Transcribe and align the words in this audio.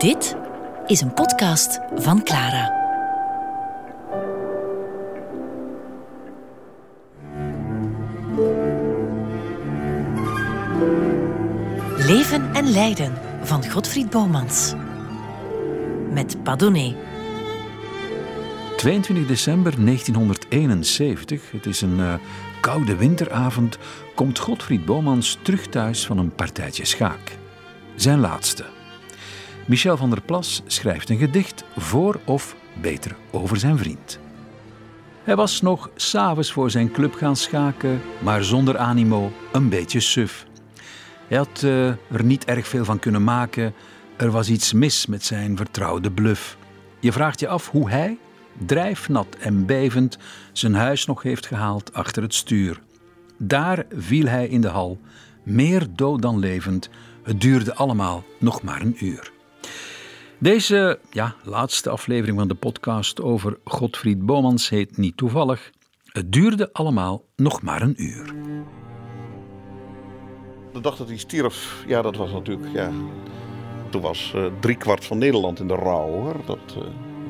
Dit 0.00 0.36
is 0.86 1.00
een 1.00 1.14
podcast 1.14 1.80
van 1.94 2.22
Clara. 2.22 2.78
Leven 11.96 12.54
en 12.54 12.70
lijden 12.70 13.12
van 13.42 13.70
Godfried 13.70 14.10
Bomans. 14.10 14.74
Met 16.10 16.42
Padone. 16.42 16.94
22 18.76 19.26
december 19.26 19.84
1971, 19.84 21.50
het 21.50 21.66
is 21.66 21.80
een 21.80 21.98
uh, 21.98 22.14
koude 22.60 22.96
winteravond, 22.96 23.78
komt 24.14 24.38
Godfried 24.38 24.84
Bomans 24.84 25.38
terug 25.42 25.66
thuis 25.66 26.06
van 26.06 26.18
een 26.18 26.34
partijtje 26.34 26.84
schaak. 26.84 27.38
Zijn 27.94 28.18
laatste. 28.18 28.79
Michel 29.66 29.96
van 29.96 30.10
der 30.10 30.20
Plas 30.20 30.62
schrijft 30.66 31.10
een 31.10 31.18
gedicht 31.18 31.64
voor 31.76 32.20
of 32.24 32.56
beter 32.80 33.16
over 33.30 33.56
zijn 33.56 33.78
vriend. 33.78 34.18
Hij 35.24 35.36
was 35.36 35.60
nog 35.60 35.90
s'avonds 35.94 36.52
voor 36.52 36.70
zijn 36.70 36.90
club 36.90 37.14
gaan 37.14 37.36
schaken, 37.36 38.00
maar 38.18 38.44
zonder 38.44 38.78
animo, 38.78 39.32
een 39.52 39.68
beetje 39.68 40.00
suf. 40.00 40.46
Hij 41.28 41.38
had 41.38 41.62
uh, 41.64 41.86
er 41.88 42.24
niet 42.24 42.44
erg 42.44 42.68
veel 42.68 42.84
van 42.84 42.98
kunnen 42.98 43.24
maken. 43.24 43.74
Er 44.16 44.30
was 44.30 44.48
iets 44.48 44.72
mis 44.72 45.06
met 45.06 45.24
zijn 45.24 45.56
vertrouwde 45.56 46.10
bluff. 46.10 46.56
Je 47.00 47.12
vraagt 47.12 47.40
je 47.40 47.48
af 47.48 47.70
hoe 47.70 47.90
hij, 47.90 48.18
drijfnat 48.66 49.36
en 49.40 49.66
bevend, 49.66 50.18
zijn 50.52 50.74
huis 50.74 51.06
nog 51.06 51.22
heeft 51.22 51.46
gehaald 51.46 51.92
achter 51.92 52.22
het 52.22 52.34
stuur. 52.34 52.80
Daar 53.38 53.84
viel 53.96 54.26
hij 54.26 54.48
in 54.48 54.60
de 54.60 54.68
hal, 54.68 54.98
meer 55.42 55.86
dood 55.94 56.22
dan 56.22 56.38
levend. 56.38 56.90
Het 57.22 57.40
duurde 57.40 57.74
allemaal 57.74 58.24
nog 58.38 58.62
maar 58.62 58.80
een 58.80 59.04
uur. 59.04 59.32
Deze 60.40 60.98
ja, 61.10 61.34
laatste 61.44 61.90
aflevering 61.90 62.38
van 62.38 62.48
de 62.48 62.54
podcast 62.54 63.22
over 63.22 63.58
Godfried 63.64 64.26
Bomans 64.26 64.68
heet 64.68 64.96
niet 64.96 65.16
toevallig. 65.16 65.70
Het 66.04 66.32
duurde 66.32 66.72
allemaal 66.72 67.24
nog 67.36 67.62
maar 67.62 67.82
een 67.82 68.02
uur. 68.02 68.34
De 70.72 70.80
dag 70.80 70.96
dat 70.96 71.08
hij 71.08 71.16
stierf, 71.16 71.84
ja, 71.86 72.02
dat 72.02 72.16
was 72.16 72.32
natuurlijk. 72.32 72.72
Ja, 72.72 72.90
toen 73.90 74.00
was 74.00 74.32
uh, 74.36 74.46
driekwart 74.60 75.04
van 75.04 75.18
Nederland 75.18 75.60
in 75.60 75.68
de 75.68 75.74
rouw 75.74 76.08
hoor. 76.10 76.36
Dat, 76.46 76.76
uh, 76.78 76.82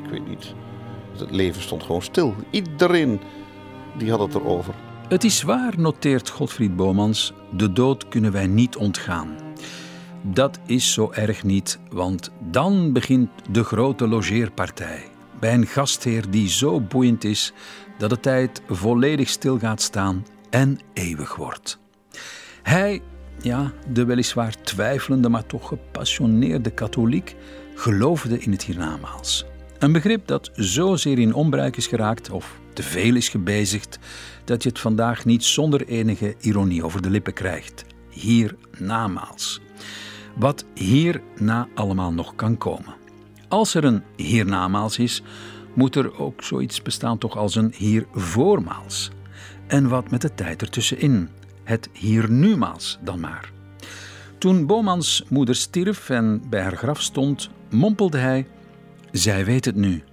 ik 0.03 0.09
weet 0.09 0.27
niet. 0.27 0.53
Het 1.17 1.31
leven 1.31 1.61
stond 1.61 1.83
gewoon 1.83 2.01
stil. 2.01 2.35
Iedereen 2.49 3.21
die 3.97 4.09
had 4.09 4.19
het 4.19 4.35
erover. 4.35 4.73
Het 5.07 5.23
is 5.23 5.41
waar, 5.41 5.73
noteert 5.77 6.29
Godfried 6.29 6.75
Bomans. 6.75 7.33
De 7.51 7.73
dood 7.73 8.07
kunnen 8.07 8.31
wij 8.31 8.47
niet 8.47 8.75
ontgaan. 8.75 9.50
Dat 10.21 10.59
is 10.65 10.93
zo 10.93 11.11
erg 11.11 11.43
niet, 11.43 11.79
want 11.89 12.31
dan 12.49 12.93
begint 12.93 13.29
de 13.51 13.63
grote 13.63 14.07
logeerpartij. 14.07 15.03
Bij 15.39 15.53
een 15.53 15.67
gastheer 15.67 16.29
die 16.29 16.49
zo 16.49 16.81
boeiend 16.81 17.23
is 17.23 17.53
dat 17.97 18.09
de 18.09 18.19
tijd 18.19 18.61
volledig 18.67 19.29
stil 19.29 19.59
gaat 19.59 19.81
staan 19.81 20.25
en 20.49 20.79
eeuwig 20.93 21.35
wordt. 21.35 21.79
Hij, 22.63 23.01
ja, 23.41 23.71
de 23.91 24.05
weliswaar 24.05 24.61
twijfelende, 24.61 25.29
maar 25.29 25.45
toch 25.45 25.67
gepassioneerde 25.67 26.69
katholiek, 26.69 27.35
geloofde 27.75 28.39
in 28.39 28.51
het 28.51 28.63
hiernamaals. 28.63 29.45
Een 29.79 29.91
begrip 29.91 30.27
dat 30.27 30.49
zozeer 30.53 31.19
in 31.19 31.33
onbruik 31.33 31.77
is 31.77 31.87
geraakt 31.87 32.29
of 32.29 32.59
te 32.73 32.83
veel 32.83 33.15
is 33.15 33.29
gebezigd, 33.29 33.99
dat 34.45 34.63
je 34.63 34.69
het 34.69 34.79
vandaag 34.79 35.25
niet 35.25 35.43
zonder 35.43 35.87
enige 35.87 36.35
ironie 36.39 36.83
over 36.83 37.01
de 37.01 37.09
lippen 37.09 37.33
krijgt. 37.33 37.85
Hiernamaals 38.09 39.61
wat 40.35 40.65
hierna 40.73 41.67
allemaal 41.75 42.13
nog 42.13 42.35
kan 42.35 42.57
komen. 42.57 42.93
Als 43.47 43.73
er 43.73 43.83
een 43.83 44.03
hiernamaals 44.15 44.97
is, 44.97 45.23
moet 45.73 45.95
er 45.95 46.19
ook 46.19 46.43
zoiets 46.43 46.81
bestaan 46.81 47.17
toch 47.17 47.37
als 47.37 47.55
een 47.55 47.73
hiervoormaals. 47.75 49.11
En 49.67 49.89
wat 49.89 50.11
met 50.11 50.21
de 50.21 50.33
tijd 50.33 50.61
ertussenin, 50.61 51.29
het 51.63 51.89
hiernumaals 51.93 52.99
dan 53.03 53.19
maar. 53.19 53.51
Toen 54.37 54.65
Bomans 54.65 55.23
moeder 55.29 55.55
stierf 55.55 56.09
en 56.09 56.41
bij 56.49 56.61
haar 56.61 56.77
graf 56.77 57.01
stond, 57.01 57.49
mompelde 57.69 58.17
hij: 58.17 58.47
Zij 59.11 59.45
weet 59.45 59.65
het 59.65 59.75
nu. 59.75 60.03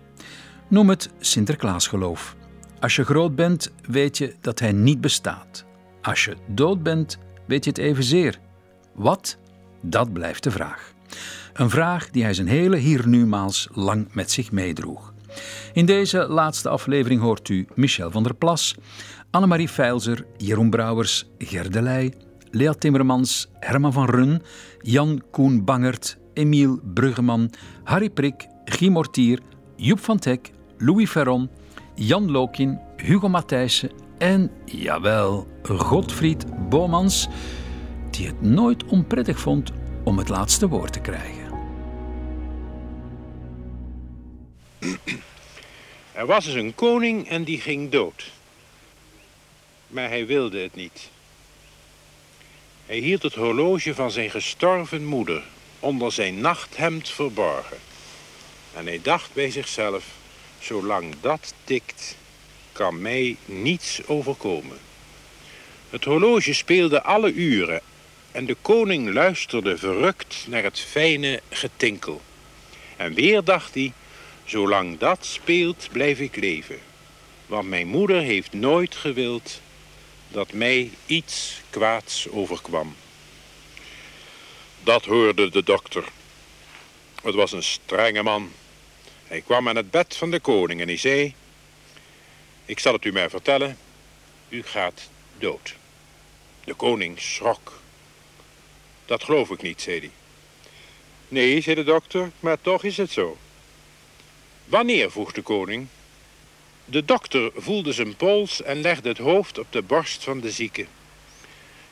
Noem 0.68 0.88
het 0.88 1.10
Sinterklaasgeloof. 1.18 2.36
Als 2.80 2.96
je 2.96 3.04
groot 3.04 3.34
bent, 3.34 3.72
weet 3.86 4.18
je 4.18 4.34
dat 4.40 4.58
hij 4.58 4.72
niet 4.72 5.00
bestaat. 5.00 5.64
Als 6.02 6.24
je 6.24 6.36
dood 6.46 6.82
bent, 6.82 7.18
weet 7.46 7.64
je 7.64 7.70
het 7.70 7.78
evenzeer. 7.78 8.38
Wat 8.94 9.38
dat 9.80 10.12
blijft 10.12 10.42
de 10.42 10.50
vraag. 10.50 10.92
Een 11.52 11.70
vraag 11.70 12.10
die 12.10 12.22
hij 12.22 12.34
zijn 12.34 12.48
hele 12.48 12.76
hiernumaals 12.76 13.68
lang 13.72 14.08
met 14.12 14.30
zich 14.30 14.52
meedroeg. 14.52 15.12
In 15.72 15.86
deze 15.86 16.26
laatste 16.28 16.68
aflevering 16.68 17.20
hoort 17.20 17.48
u 17.48 17.66
Michel 17.74 18.10
van 18.10 18.22
der 18.22 18.34
Plas, 18.34 18.74
Annemarie 19.30 19.68
Feilzer, 19.68 20.26
Jeroen 20.36 20.70
Brouwers, 20.70 21.26
Gerdelij, 21.38 22.14
Lea 22.50 22.72
Timmermans, 22.72 23.48
Herman 23.60 23.92
van 23.92 24.06
Run, 24.06 24.42
Jan 24.80 25.22
Koen 25.30 25.64
Bangert, 25.64 26.18
Emiel 26.32 26.80
Bruggeman, 26.94 27.50
Harry 27.84 28.10
Prik, 28.10 28.46
Guy 28.64 28.88
Mortier, 28.88 29.40
Joep 29.76 30.00
van 30.00 30.18
Teck, 30.18 30.50
Louis 30.78 31.10
Ferron, 31.10 31.50
Jan 31.94 32.30
Lokin, 32.30 32.80
Hugo 32.96 33.28
Matthijssen 33.28 33.90
en, 34.18 34.50
jawel, 34.64 35.46
Godfried 35.62 36.68
Bomans 36.68 37.28
die 38.18 38.26
het 38.26 38.42
nooit 38.42 38.84
onprettig 38.84 39.40
vond 39.40 39.72
om 40.04 40.18
het 40.18 40.28
laatste 40.28 40.68
woord 40.68 40.92
te 40.92 41.00
krijgen. 41.00 41.46
Er 46.12 46.26
was 46.26 46.46
eens 46.46 46.54
een 46.54 46.74
koning 46.74 47.28
en 47.28 47.44
die 47.44 47.60
ging 47.60 47.90
dood. 47.90 48.30
Maar 49.86 50.08
hij 50.08 50.26
wilde 50.26 50.58
het 50.58 50.74
niet. 50.74 51.10
Hij 52.86 52.98
hield 52.98 53.22
het 53.22 53.34
horloge 53.34 53.94
van 53.94 54.10
zijn 54.10 54.30
gestorven 54.30 55.04
moeder 55.04 55.42
onder 55.80 56.12
zijn 56.12 56.40
nachthemd 56.40 57.08
verborgen. 57.08 57.78
En 58.74 58.86
hij 58.86 59.00
dacht 59.02 59.32
bij 59.32 59.50
zichzelf, 59.50 60.04
zolang 60.58 61.14
dat 61.20 61.54
tikt, 61.64 62.16
kan 62.72 63.02
mij 63.02 63.36
niets 63.44 64.06
overkomen. 64.06 64.78
Het 65.90 66.04
horloge 66.04 66.54
speelde 66.54 67.02
alle 67.02 67.32
uren 67.32 67.80
en 68.32 68.46
de 68.46 68.56
koning 68.62 69.12
luisterde 69.12 69.78
verrukt 69.78 70.44
naar 70.48 70.62
het 70.62 70.80
fijne 70.80 71.40
getinkel. 71.50 72.22
En 72.96 73.14
weer 73.14 73.44
dacht 73.44 73.74
hij, 73.74 73.92
zolang 74.44 74.98
dat 74.98 75.26
speelt 75.26 75.88
blijf 75.92 76.18
ik 76.18 76.36
leven. 76.36 76.78
Want 77.46 77.68
mijn 77.68 77.86
moeder 77.86 78.20
heeft 78.20 78.52
nooit 78.52 78.94
gewild 78.94 79.60
dat 80.28 80.52
mij 80.52 80.90
iets 81.06 81.60
kwaads 81.70 82.28
overkwam. 82.28 82.96
Dat 84.82 85.04
hoorde 85.04 85.50
de 85.50 85.62
dokter. 85.62 86.04
Het 87.22 87.34
was 87.34 87.52
een 87.52 87.62
strenge 87.62 88.22
man. 88.22 88.52
Hij 89.26 89.40
kwam 89.40 89.68
aan 89.68 89.76
het 89.76 89.90
bed 89.90 90.16
van 90.16 90.30
de 90.30 90.40
koning 90.40 90.80
en 90.80 90.86
hij 90.86 90.96
zei... 90.96 91.34
Ik 92.64 92.78
zal 92.78 92.92
het 92.92 93.04
u 93.04 93.12
maar 93.12 93.30
vertellen, 93.30 93.78
u 94.48 94.62
gaat 94.62 95.08
dood. 95.38 95.74
De 96.64 96.74
koning 96.74 97.20
schrok 97.20 97.80
dat 99.08 99.24
geloof 99.24 99.50
ik 99.50 99.62
niet, 99.62 99.80
zei 99.80 99.98
hij. 99.98 100.10
Nee, 101.28 101.60
zei 101.60 101.76
de 101.76 101.84
dokter, 101.84 102.30
maar 102.40 102.60
toch 102.60 102.84
is 102.84 102.96
het 102.96 103.10
zo. 103.10 103.36
Wanneer, 104.64 105.10
vroeg 105.10 105.32
de 105.32 105.42
koning. 105.42 105.86
De 106.84 107.04
dokter 107.04 107.50
voelde 107.56 107.92
zijn 107.92 108.16
pols 108.16 108.62
en 108.62 108.80
legde 108.80 109.08
het 109.08 109.18
hoofd 109.18 109.58
op 109.58 109.66
de 109.70 109.82
borst 109.82 110.24
van 110.24 110.40
de 110.40 110.50
zieke. 110.50 110.86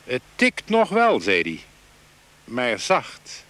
Het 0.05 0.23
tikt 0.35 0.69
nog 0.69 0.89
wel, 0.89 1.21
zei 1.21 1.43
hij, 1.43 1.61
maar 2.45 2.79
zacht. 2.79 3.45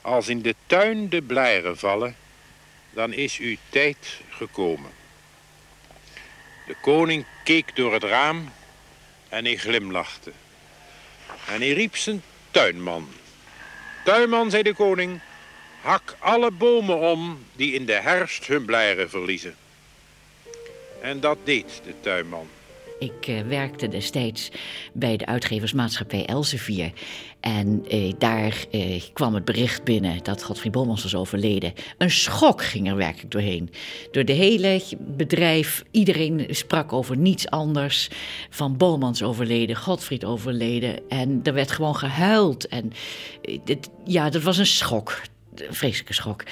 Als 0.00 0.28
in 0.28 0.42
de 0.42 0.54
tuin 0.66 1.08
de 1.08 1.22
blaren 1.22 1.78
vallen, 1.78 2.16
dan 2.90 3.12
is 3.12 3.38
uw 3.38 3.56
tijd 3.68 4.20
gekomen. 4.28 4.90
De 6.66 6.76
koning 6.82 7.26
keek 7.44 7.76
door 7.76 7.92
het 7.92 8.04
raam 8.04 8.52
en 9.28 9.44
hij 9.44 9.56
glimlachte. 9.56 10.32
En 11.46 11.60
hij 11.60 11.72
riep 11.72 11.96
zijn 11.96 12.22
tuinman. 12.50 13.08
Tuinman, 14.04 14.50
zei 14.50 14.62
de 14.62 14.74
koning, 14.74 15.20
hak 15.80 16.16
alle 16.18 16.50
bomen 16.50 16.98
om 16.98 17.46
die 17.52 17.72
in 17.72 17.86
de 17.86 17.92
herfst 17.92 18.46
hun 18.46 18.64
blijren 18.64 19.10
verliezen. 19.10 19.56
En 21.00 21.20
dat 21.20 21.38
deed 21.44 21.80
de 21.84 21.94
tuinman. 22.00 22.48
Ik 22.98 23.26
uh, 23.28 23.40
werkte 23.40 23.88
destijds 23.88 24.50
bij 24.92 25.16
de 25.16 25.26
uitgeversmaatschappij 25.26 26.26
Elsevier. 26.26 26.92
En 27.40 27.84
uh, 27.94 28.12
daar 28.18 28.64
uh, 28.70 29.02
kwam 29.12 29.34
het 29.34 29.44
bericht 29.44 29.84
binnen 29.84 30.22
dat 30.22 30.42
Godfried 30.42 30.72
Bomans 30.72 31.02
was 31.02 31.14
overleden. 31.14 31.72
Een 31.98 32.10
schok 32.10 32.64
ging 32.64 32.88
er 32.88 32.96
werkelijk 32.96 33.30
doorheen. 33.30 33.70
Door 34.10 34.24
de 34.24 34.32
hele 34.32 34.82
bedrijf, 34.98 35.84
iedereen 35.90 36.46
sprak 36.50 36.92
over 36.92 37.16
niets 37.16 37.50
anders. 37.50 38.08
Van 38.50 38.76
Bomans 38.76 39.22
overleden, 39.22 39.76
Godfried 39.76 40.24
overleden. 40.24 41.08
En 41.08 41.40
er 41.42 41.54
werd 41.54 41.70
gewoon 41.70 41.96
gehuild. 41.96 42.68
En 42.68 42.92
dit, 43.64 43.90
ja, 44.04 44.30
dat 44.30 44.42
was 44.42 44.58
een 44.58 44.66
schok. 44.66 45.20
een 45.54 45.74
vreselijke 45.74 46.14
schok. 46.14 46.44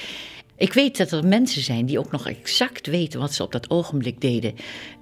Ik 0.57 0.73
weet 0.73 0.97
dat 0.97 1.13
er 1.13 1.27
mensen 1.27 1.63
zijn 1.63 1.87
die 1.87 1.99
ook 1.99 2.11
nog 2.11 2.29
exact 2.29 2.87
weten 2.87 3.21
wat 3.21 3.35
ze 3.35 3.43
op 3.43 3.53
dat 3.53 3.71
ogenblik 3.71 4.21
deden 4.21 4.55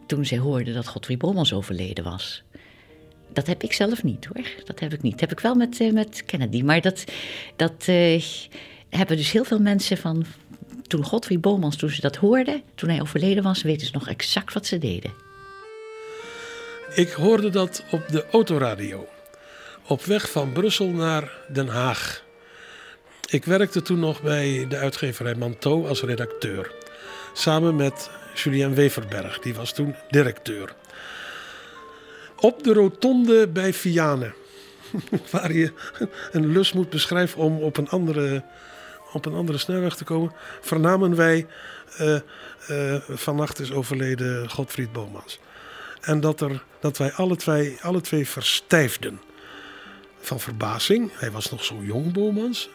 toen 0.06 0.24
zij 0.24 0.38
hoorden 0.38 0.74
dat 0.74 0.86
Godfried 0.86 1.18
Bomans 1.18 1.52
overleden 1.52 2.04
was. 2.04 2.42
Dat 3.32 3.46
heb 3.46 3.62
ik 3.62 3.72
zelf 3.72 4.02
niet 4.02 4.24
hoor. 4.24 4.46
Dat 4.64 4.80
heb 4.80 4.92
ik 4.92 5.02
niet. 5.02 5.12
Dat 5.12 5.20
heb 5.20 5.32
ik 5.32 5.40
wel 5.40 5.54
met, 5.54 5.80
uh, 5.80 5.92
met 5.92 6.22
Kennedy. 6.26 6.62
Maar 6.62 6.80
dat, 6.80 7.04
dat 7.56 7.86
uh, 7.88 8.22
hebben 8.88 9.16
dus 9.16 9.32
heel 9.32 9.44
veel 9.44 9.60
mensen 9.60 9.96
van. 9.96 10.24
Toen 10.82 11.04
Godfried 11.04 11.40
Bomans, 11.40 11.76
toen 11.76 11.90
ze 11.90 12.00
dat 12.00 12.16
hoorden, 12.16 12.62
toen 12.74 12.88
hij 12.88 13.00
overleden 13.00 13.42
was, 13.42 13.62
weten 13.62 13.86
ze 13.86 13.92
nog 13.92 14.08
exact 14.08 14.54
wat 14.54 14.66
ze 14.66 14.78
deden. 14.78 15.12
Ik 16.94 17.10
hoorde 17.10 17.50
dat 17.50 17.84
op 17.90 18.08
de 18.08 18.26
autoradio. 18.30 19.08
Op 19.86 20.04
weg 20.04 20.30
van 20.30 20.52
Brussel 20.52 20.88
naar 20.88 21.30
Den 21.52 21.68
Haag. 21.68 22.23
Ik 23.26 23.44
werkte 23.44 23.82
toen 23.82 23.98
nog 23.98 24.22
bij 24.22 24.66
de 24.68 24.76
uitgeverij 24.76 25.34
Manteau 25.34 25.88
als 25.88 26.02
redacteur. 26.02 26.72
Samen 27.32 27.76
met 27.76 28.10
Julien 28.34 28.74
Weverberg, 28.74 29.38
die 29.38 29.54
was 29.54 29.72
toen 29.72 29.94
directeur. 30.10 30.74
Op 32.36 32.62
de 32.62 32.72
rotonde 32.72 33.48
bij 33.48 33.72
Vianen, 33.72 34.34
waar 35.30 35.52
je 35.52 35.72
een 36.32 36.46
lus 36.46 36.72
moet 36.72 36.90
beschrijven 36.90 37.40
om 37.40 37.62
op 37.62 37.76
een 37.76 37.88
andere, 37.88 38.44
op 39.12 39.26
een 39.26 39.34
andere 39.34 39.58
snelweg 39.58 39.96
te 39.96 40.04
komen, 40.04 40.32
vernamen 40.60 41.16
wij 41.16 41.46
uh, 42.00 43.00
vannacht 43.08 43.60
is 43.60 43.72
overleden 43.72 44.50
Godfried 44.50 44.92
Bomans. 44.92 45.38
En 46.00 46.20
dat, 46.20 46.40
er, 46.40 46.64
dat 46.80 46.98
wij 46.98 47.12
alle 47.12 47.36
twee, 47.36 47.78
alle 47.82 48.00
twee 48.00 48.28
verstijfden. 48.28 49.20
Van 50.20 50.40
verbazing, 50.40 51.10
hij 51.14 51.30
was 51.30 51.50
nog 51.50 51.64
zo 51.64 51.82
jong, 51.82 52.12
Bomans. 52.12 52.70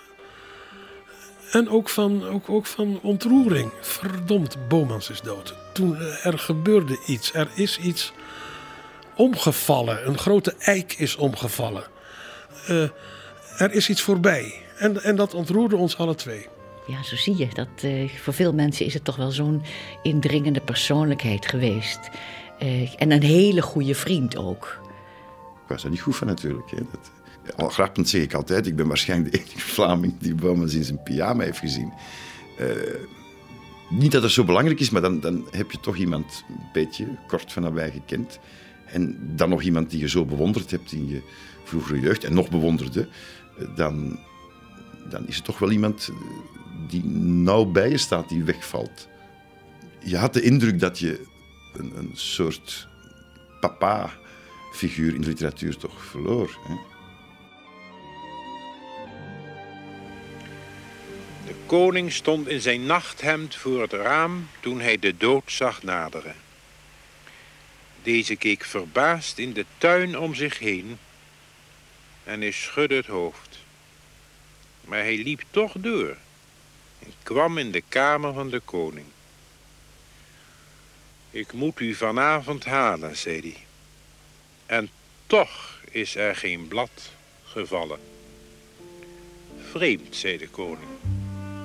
En 1.52 1.70
ook 1.70 1.90
van, 1.90 2.28
ook, 2.28 2.50
ook 2.50 2.66
van 2.66 3.00
ontroering. 3.02 3.72
Verdomd, 3.82 4.68
Bomans 4.68 5.10
is 5.10 5.22
dood. 5.22 5.56
Toen 5.74 5.96
eh, 5.96 6.26
er 6.26 6.40
gebeurde 6.40 7.00
iets, 7.06 7.34
er 7.34 7.50
is 7.56 7.80
iets 7.80 8.14
omgevallen. 9.16 10.08
Een 10.08 10.18
grote 10.18 10.56
eik 10.60 10.94
is 10.94 11.16
omgevallen. 11.16 11.84
Uh, 12.70 12.90
er 13.58 13.72
is 13.72 13.90
iets 13.90 14.02
voorbij. 14.02 14.54
En, 14.78 15.04
en 15.04 15.16
dat 15.16 15.34
ontroerde 15.34 15.76
ons 15.76 15.98
alle 15.98 16.16
twee. 16.16 16.48
Ja, 16.88 17.04
zo 17.04 17.16
zie 17.16 17.38
je. 17.38 17.48
Dat, 17.54 17.84
uh, 17.84 18.10
voor 18.10 18.34
veel 18.34 18.54
mensen 18.54 18.86
is 18.86 18.94
het 18.94 19.04
toch 19.04 19.16
wel 19.16 19.32
zo'n 19.32 19.64
indringende 20.04 20.62
persoonlijkheid 20.62 21.48
geweest. 21.48 22.00
Uh, 22.60 23.02
en 23.02 23.12
een 23.12 23.24
hele 23.24 23.62
goede 23.62 23.96
vriend 23.96 24.38
ook. 24.38 24.80
Ik 25.64 25.76
was 25.76 25.84
er 25.84 25.90
niet 25.90 26.02
goed 26.02 26.16
van 26.16 26.28
natuurlijk. 26.28 26.72
Hè. 26.72 26.78
Dat, 26.78 27.12
al 27.56 27.70
grappend 27.70 28.10
zeg 28.10 28.22
ik 28.22 28.34
altijd, 28.34 28.68
ik 28.68 28.76
ben 28.76 28.88
waarschijnlijk 28.88 29.32
de 29.32 29.40
enige 29.40 29.60
Vlaming 29.74 30.14
die 30.20 30.36
Bowman 30.36 30.72
in 30.72 30.84
zijn 30.84 31.04
pyjama 31.04 31.44
heeft 31.44 31.60
gezien. 31.60 31.94
Uh, 32.60 32.68
niet 33.90 34.12
dat 34.12 34.24
het 34.24 34.32
zo 34.32 34.44
belangrijk 34.44 34.80
is, 34.80 34.90
maar 34.90 35.02
dan, 35.02 35.20
dan 35.20 35.48
heb 35.52 35.72
je 35.72 35.80
toch 35.80 35.98
iemand 35.98 36.44
een 36.50 36.70
beetje 36.74 37.18
kort 37.28 37.52
van 37.52 37.64
nabij 37.64 37.92
gekend. 37.92 38.40
En 38.86 39.18
dan 39.36 39.50
nog 39.50 39.62
iemand 39.62 39.90
die 39.90 40.00
je 40.00 40.10
zo 40.10 40.26
bewonderd 40.26 40.72
hebt 40.72 40.92
in 40.92 41.08
je 41.08 41.22
vroegere 41.64 42.00
jeugd 42.00 42.24
en 42.24 42.34
nog 42.34 42.50
bewonderde, 42.50 43.08
dan, 43.76 44.20
dan 45.10 45.28
is 45.28 45.36
het 45.36 45.46
toch 45.46 45.60
wel 45.60 45.72
iemand 45.72 46.10
die 46.88 47.06
nauw 47.06 47.66
bij 47.66 47.90
je 47.90 47.98
staat, 47.98 48.30
die 48.30 48.44
wegvalt. 48.44 49.08
Je 50.04 50.18
had 50.18 50.34
de 50.34 50.42
indruk 50.42 50.80
dat 50.80 51.00
je 51.00 51.26
een, 51.74 51.98
een 51.98 52.12
soort 52.14 52.88
papa-figuur 53.60 55.16
in 55.16 55.22
de 55.22 55.28
literatuur 55.28 55.78
toch 55.78 56.06
verloor. 56.06 56.58
Hè? 56.68 56.74
Koning 61.70 62.12
stond 62.12 62.48
in 62.48 62.62
zijn 62.62 62.86
nachthemd 62.86 63.56
voor 63.56 63.82
het 63.82 63.94
raam 63.94 64.50
toen 64.60 64.80
hij 64.80 65.00
de 65.00 65.18
dood 65.18 65.44
zag 65.46 65.84
naderen. 65.84 66.36
Deze 68.04 68.36
keek 68.36 68.64
verbaasd 68.64 69.38
in 69.38 69.54
de 69.54 69.66
tuin 69.78 70.18
om 70.18 70.36
zich 70.36 70.60
heen 70.60 71.00
en 72.24 72.42
hij 72.42 72.52
schudde 72.52 72.96
het 72.96 73.06
hoofd. 73.06 73.60
Maar 74.82 75.00
hij 75.00 75.18
liep 75.18 75.44
toch 75.52 75.74
door 75.78 76.18
en 77.00 77.14
kwam 77.24 77.58
in 77.58 77.72
de 77.72 77.84
kamer 77.90 78.34
van 78.34 78.50
de 78.50 78.60
koning. 78.60 79.08
Ik 81.32 81.54
moet 81.54 81.80
u 81.80 81.94
vanavond 81.94 82.66
halen, 82.66 83.18
zei 83.18 83.40
hij. 83.42 83.66
En 84.66 84.90
toch 85.28 85.80
is 85.92 86.16
er 86.16 86.36
geen 86.36 86.68
blad 86.68 87.12
gevallen. 87.44 88.00
Vreemd, 89.72 90.16
zei 90.16 90.38
de 90.38 90.48
koning. 90.48 90.99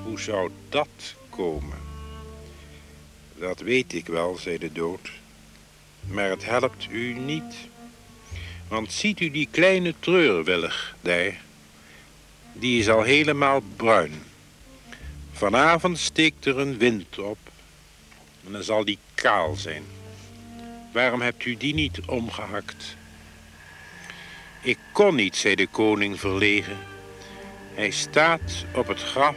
Hoe 0.05 0.21
zou 0.21 0.51
dat 0.69 1.15
komen? 1.31 1.79
Dat 3.39 3.61
weet 3.61 3.93
ik 3.93 4.07
wel, 4.07 4.37
zei 4.37 4.59
de 4.59 4.73
dood. 4.73 5.11
Maar 6.07 6.31
het 6.31 6.45
helpt 6.45 6.87
u 6.91 7.13
niet. 7.13 7.55
Want 8.69 8.93
ziet 8.93 9.21
u 9.21 9.31
die 9.31 9.49
kleine 9.51 9.95
treurwillig 9.99 10.97
daar? 11.01 11.41
Die 12.53 12.79
is 12.79 12.89
al 12.89 13.03
helemaal 13.03 13.61
bruin. 13.77 14.23
Vanavond 15.33 15.99
steekt 15.99 16.45
er 16.47 16.59
een 16.59 16.79
wind 16.79 17.19
op. 17.19 17.39
En 18.47 18.53
dan 18.53 18.63
zal 18.63 18.85
die 18.85 18.99
kaal 19.15 19.55
zijn. 19.55 19.83
Waarom 20.93 21.21
hebt 21.21 21.45
u 21.45 21.57
die 21.57 21.75
niet 21.75 22.01
omgehakt? 22.07 22.97
Ik 24.63 24.79
kon 24.93 25.15
niet, 25.15 25.37
zei 25.37 25.55
de 25.55 25.67
koning 25.67 26.21
verlegen. 26.21 26.79
Hij 27.75 27.91
staat 27.91 28.65
op 28.75 28.89
het 28.89 29.03
graf 29.03 29.37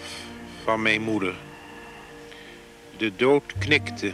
van 0.67 0.81
mijn 0.81 1.01
moeder. 1.01 1.35
De 2.97 3.15
dood 3.15 3.43
knikte. 3.59 4.13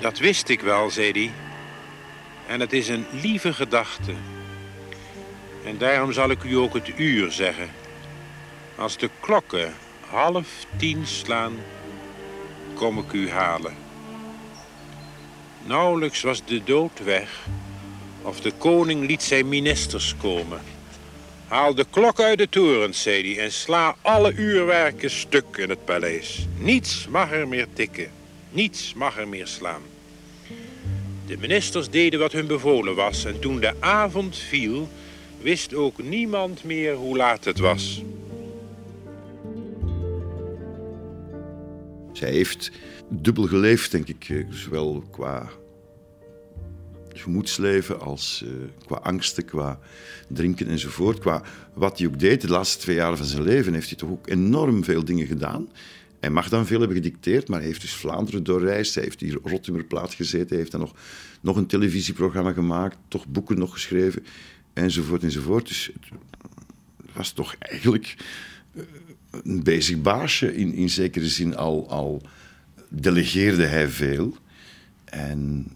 Dat 0.00 0.18
wist 0.18 0.48
ik 0.48 0.60
wel, 0.60 0.90
zei 0.90 1.10
hij. 1.10 1.30
En 2.46 2.60
het 2.60 2.72
is 2.72 2.88
een 2.88 3.06
lieve 3.12 3.52
gedachte. 3.52 4.12
En 5.64 5.78
daarom 5.78 6.12
zal 6.12 6.30
ik 6.30 6.42
u 6.42 6.54
ook 6.54 6.74
het 6.74 6.98
uur 6.98 7.32
zeggen. 7.32 7.70
Als 8.74 8.96
de 8.96 9.10
klokken 9.20 9.74
half 10.08 10.66
tien 10.76 11.06
slaan, 11.06 11.56
kom 12.74 12.98
ik 12.98 13.12
u 13.12 13.30
halen. 13.30 13.74
Nauwelijks 15.62 16.22
was 16.22 16.44
de 16.44 16.64
dood 16.64 17.04
weg, 17.04 17.46
of 18.22 18.40
de 18.40 18.52
koning 18.52 19.06
liet 19.06 19.22
zijn 19.22 19.48
ministers 19.48 20.16
komen. 20.16 20.75
Haal 21.46 21.74
de 21.74 21.86
klok 21.90 22.20
uit 22.20 22.38
de 22.38 22.48
torens, 22.48 23.02
zei 23.02 23.34
hij, 23.34 23.44
en 23.44 23.52
sla 23.52 23.96
alle 24.02 24.32
uurwerken 24.34 25.10
stuk 25.10 25.56
in 25.56 25.68
het 25.68 25.84
paleis. 25.84 26.46
Niets 26.58 27.08
mag 27.08 27.32
er 27.32 27.48
meer 27.48 27.66
tikken, 27.72 28.10
niets 28.50 28.94
mag 28.94 29.18
er 29.18 29.28
meer 29.28 29.46
slaan. 29.46 29.82
De 31.26 31.36
ministers 31.38 31.90
deden 31.90 32.20
wat 32.20 32.32
hun 32.32 32.46
bevolen 32.46 32.94
was 32.94 33.24
en 33.24 33.40
toen 33.40 33.60
de 33.60 33.72
avond 33.80 34.36
viel, 34.36 34.88
wist 35.40 35.74
ook 35.74 36.02
niemand 36.02 36.64
meer 36.64 36.94
hoe 36.94 37.16
laat 37.16 37.44
het 37.44 37.58
was. 37.58 38.02
Zij 42.12 42.30
heeft 42.30 42.70
dubbel 43.08 43.46
geleefd, 43.46 43.90
denk 43.90 44.08
ik, 44.08 44.28
eh, 44.28 44.44
zowel 44.50 45.04
qua 45.10 45.50
gemoedsleven 47.18 48.00
als 48.00 48.44
uh, 48.44 48.50
qua 48.86 48.96
angsten, 48.96 49.44
qua 49.44 49.78
drinken 50.28 50.68
enzovoort. 50.68 51.18
Qua 51.18 51.42
wat 51.74 51.98
hij 51.98 52.06
ook 52.06 52.18
deed, 52.18 52.40
de 52.40 52.48
laatste 52.48 52.78
twee 52.78 52.96
jaren 52.96 53.16
van 53.16 53.26
zijn 53.26 53.42
leven 53.42 53.74
heeft 53.74 53.88
hij 53.88 53.98
toch 53.98 54.10
ook 54.10 54.28
enorm 54.28 54.84
veel 54.84 55.04
dingen 55.04 55.26
gedaan. 55.26 55.68
Hij 56.20 56.30
mag 56.30 56.48
dan 56.48 56.66
veel 56.66 56.78
hebben 56.78 56.96
gedicteerd, 56.96 57.48
maar 57.48 57.58
hij 57.58 57.68
heeft 57.68 57.80
dus 57.80 57.94
Vlaanderen 57.94 58.44
doorreisd. 58.44 58.94
Hij 58.94 59.04
heeft 59.04 59.20
hier 59.20 59.38
Rottumerplaat 59.42 60.14
gezeten. 60.14 60.48
Hij 60.48 60.58
heeft 60.58 60.70
dan 60.70 60.80
nog, 60.80 60.94
nog 61.40 61.56
een 61.56 61.66
televisieprogramma 61.66 62.52
gemaakt, 62.52 62.96
toch 63.08 63.26
boeken 63.26 63.58
nog 63.58 63.72
geschreven, 63.72 64.24
enzovoort 64.72 65.22
enzovoort. 65.22 65.68
Dus 65.68 65.90
het 66.96 67.14
was 67.14 67.32
toch 67.32 67.54
eigenlijk 67.58 68.16
eh, 68.74 68.82
een 69.44 69.62
bezig 69.62 70.00
baasje. 70.00 70.56
In, 70.56 70.74
in 70.74 70.90
zekere 70.90 71.28
zin 71.28 71.56
al, 71.56 71.88
al 71.88 72.22
delegeerde 72.88 73.64
hij 73.64 73.88
veel. 73.88 74.36
En 75.04 75.66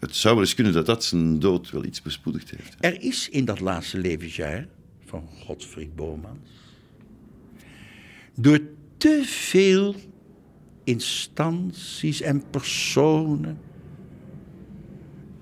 het 0.00 0.16
zou 0.16 0.34
wel 0.34 0.44
eens 0.44 0.54
kunnen 0.54 0.72
dat 0.72 0.86
dat 0.86 1.04
zijn 1.04 1.38
dood 1.38 1.70
wel 1.70 1.84
iets 1.84 2.02
bespoedigd 2.02 2.50
heeft. 2.50 2.76
Er 2.80 3.02
is 3.02 3.28
in 3.28 3.44
dat 3.44 3.60
laatste 3.60 3.98
levensjaar 3.98 4.66
van 5.04 5.28
Godfried 5.44 5.96
Bomans 5.96 6.48
door 8.34 8.60
te 8.96 9.22
veel 9.24 9.94
instanties 10.84 12.20
en 12.20 12.50
personen 12.50 13.58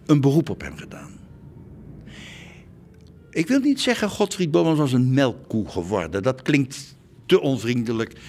een 0.07 0.21
beroep 0.21 0.49
op 0.49 0.61
hem 0.61 0.77
gedaan. 0.77 1.11
Ik 3.31 3.49
wil 3.49 3.61
niet 3.61 3.81
zeggen 3.81 4.09
Godfried 4.09 4.51
Bomans 4.51 4.79
was 4.79 4.93
een 4.93 5.15
melkkoe 5.15 5.69
geworden. 5.69 6.23
Dat 6.23 6.43
klinkt 6.43 6.97
te 7.27 7.41
onvriendelijk. 7.41 8.21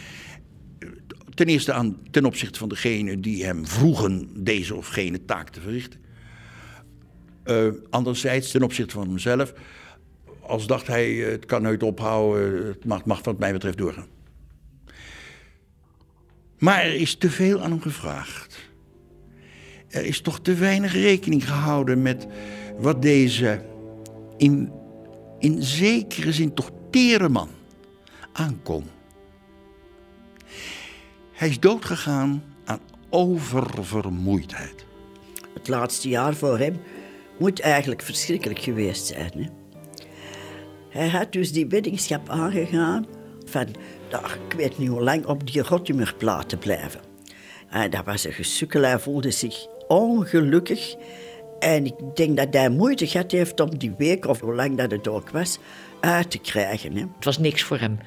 Ten 1.33 1.47
eerste 1.47 1.73
aan, 1.73 1.97
ten 2.11 2.25
opzichte 2.25 2.59
van 2.59 2.69
degene 2.69 3.19
die 3.19 3.45
hem 3.45 3.67
vroegen 3.67 4.43
deze 4.43 4.75
of 4.75 4.87
gene 4.87 5.25
taak 5.25 5.49
te 5.49 5.61
verrichten. 5.61 5.99
Uh, 7.49 7.67
anderzijds 7.89 8.51
ten 8.51 8.63
opzichte 8.63 8.93
van 8.93 9.07
hemzelf. 9.07 9.53
als 10.41 10.67
dacht 10.67 10.87
hij, 10.87 11.13
het 11.13 11.45
kan 11.45 11.61
nooit 11.61 11.83
ophouden, 11.83 12.67
het 12.67 12.85
mag, 12.85 13.05
mag 13.05 13.23
wat 13.23 13.39
mij 13.39 13.51
betreft 13.51 13.77
doorgaan. 13.77 14.07
Maar 16.57 16.83
er 16.83 16.95
is 16.95 17.15
te 17.15 17.29
veel 17.29 17.61
aan 17.61 17.71
hem 17.71 17.81
gevraagd. 17.81 18.69
Er 19.87 20.05
is 20.05 20.21
toch 20.21 20.39
te 20.39 20.53
weinig 20.53 20.93
rekening 20.93 21.47
gehouden 21.47 22.01
met 22.01 22.27
wat 22.77 23.01
deze 23.01 23.61
in, 24.37 24.71
in 25.39 25.63
zekere 25.63 26.33
zin 26.33 26.53
toch 26.53 26.71
tere 26.89 27.29
man 27.29 27.49
aankon. 28.31 28.83
Hij 31.31 31.49
is 31.49 31.59
doodgegaan 31.59 32.43
aan 32.65 32.79
oververmoeidheid. 33.09 34.85
Het 35.53 35.67
laatste 35.67 36.09
jaar 36.09 36.35
voor 36.35 36.57
hem 36.57 36.79
moet 37.39 37.59
eigenlijk 37.59 38.01
verschrikkelijk 38.01 38.59
geweest 38.59 39.05
zijn. 39.05 39.31
Hè? 39.35 39.47
Hij 40.89 41.07
had 41.09 41.31
dus 41.31 41.51
die 41.51 41.67
weddingschap 41.67 42.29
aangegaan 42.29 43.05
van, 43.45 43.67
ik 44.49 44.53
weet 44.57 44.77
niet 44.77 44.89
hoe 44.89 45.03
lang, 45.03 45.25
op 45.25 45.51
die 45.51 45.61
Rottumerplaat 45.61 46.49
te 46.49 46.57
blijven. 46.57 46.99
En 47.69 47.89
dat 47.89 48.05
was 48.05 48.25
een 48.25 48.33
gesukkel, 48.33 48.81
hij 48.81 48.99
voelde 48.99 49.31
zich 49.31 49.67
ongelukkig. 49.87 50.95
En 51.59 51.85
ik 51.85 52.15
denk 52.15 52.37
dat 52.37 52.53
hij 52.53 52.69
moeite 52.69 53.07
gehad 53.07 53.31
heeft 53.31 53.59
om 53.59 53.77
die 53.77 53.93
week, 53.97 54.27
of 54.27 54.39
hoe 54.39 54.55
lang 54.55 54.77
dat 54.77 54.91
het 54.91 55.07
ook 55.07 55.29
was, 55.29 55.59
uit 55.99 56.31
te 56.31 56.39
krijgen. 56.39 56.95
Hè. 56.95 57.01
Het 57.15 57.25
was 57.25 57.37
niks 57.37 57.63
voor 57.63 57.77
hem. 57.77 57.97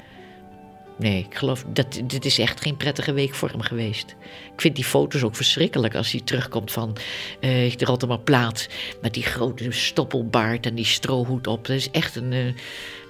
Nee, 1.03 1.27
ik 1.31 1.35
geloof 1.35 1.65
dat 1.69 2.01
dit 2.05 2.25
is 2.25 2.39
echt 2.39 2.61
geen 2.61 2.77
prettige 2.77 3.13
week 3.13 3.35
voor 3.35 3.49
hem 3.49 3.61
geweest. 3.61 4.15
Ik 4.53 4.61
vind 4.61 4.75
die 4.75 4.85
foto's 4.85 5.23
ook 5.23 5.37
verschrikkelijk 5.37 5.95
als 5.95 6.13
hij 6.13 6.21
terugkomt 6.21 6.73
van 6.73 6.97
uh, 7.41 7.77
de 7.77 7.85
Rotterdamplaat 7.85 8.69
met 9.01 9.15
die 9.15 9.23
grote 9.23 9.71
stoppelbaard 9.71 10.67
en 10.67 10.75
die 10.75 10.85
strohoed 10.85 11.47
op. 11.47 11.67
Dat 11.67 11.77
is 11.77 11.91
echt 11.91 12.17
een, 12.17 12.33
uh, 12.33 12.47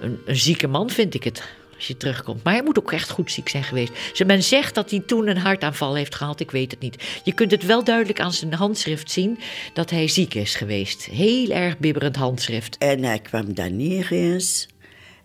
een, 0.01 0.19
een 0.25 0.35
zieke 0.35 0.67
man, 0.67 0.89
vind 0.89 1.13
ik 1.13 1.23
het 1.23 1.43
als 1.75 1.87
je 1.87 1.97
terugkomt. 1.97 2.43
Maar 2.43 2.53
hij 2.53 2.63
moet 2.63 2.79
ook 2.79 2.91
echt 2.91 3.09
goed 3.09 3.31
ziek 3.31 3.49
zijn 3.49 3.63
geweest. 3.63 3.91
Men 4.25 4.43
zegt 4.43 4.75
dat 4.75 4.89
hij 4.89 4.99
toen 4.99 5.27
een 5.27 5.37
hartaanval 5.37 5.95
heeft 5.95 6.15
gehad. 6.15 6.39
Ik 6.39 6.51
weet 6.51 6.71
het 6.71 6.79
niet. 6.79 7.03
Je 7.23 7.33
kunt 7.33 7.51
het 7.51 7.65
wel 7.65 7.83
duidelijk 7.83 8.19
aan 8.19 8.33
zijn 8.33 8.53
handschrift 8.53 9.11
zien 9.11 9.39
dat 9.73 9.89
hij 9.89 10.07
ziek 10.07 10.33
is 10.33 10.55
geweest. 10.55 11.05
Heel 11.05 11.49
erg 11.49 11.77
bibberend 11.77 12.15
handschrift. 12.15 12.77
En 12.77 13.03
hij 13.03 13.19
kwam 13.19 13.53
daar 13.53 13.71
neer 13.71 14.11
eens. 14.11 14.67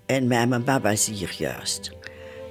En 0.07 0.27
mijn 0.27 0.49
mama 0.49 0.81
was 0.81 1.07
hier 1.07 1.35
juist. 1.39 1.97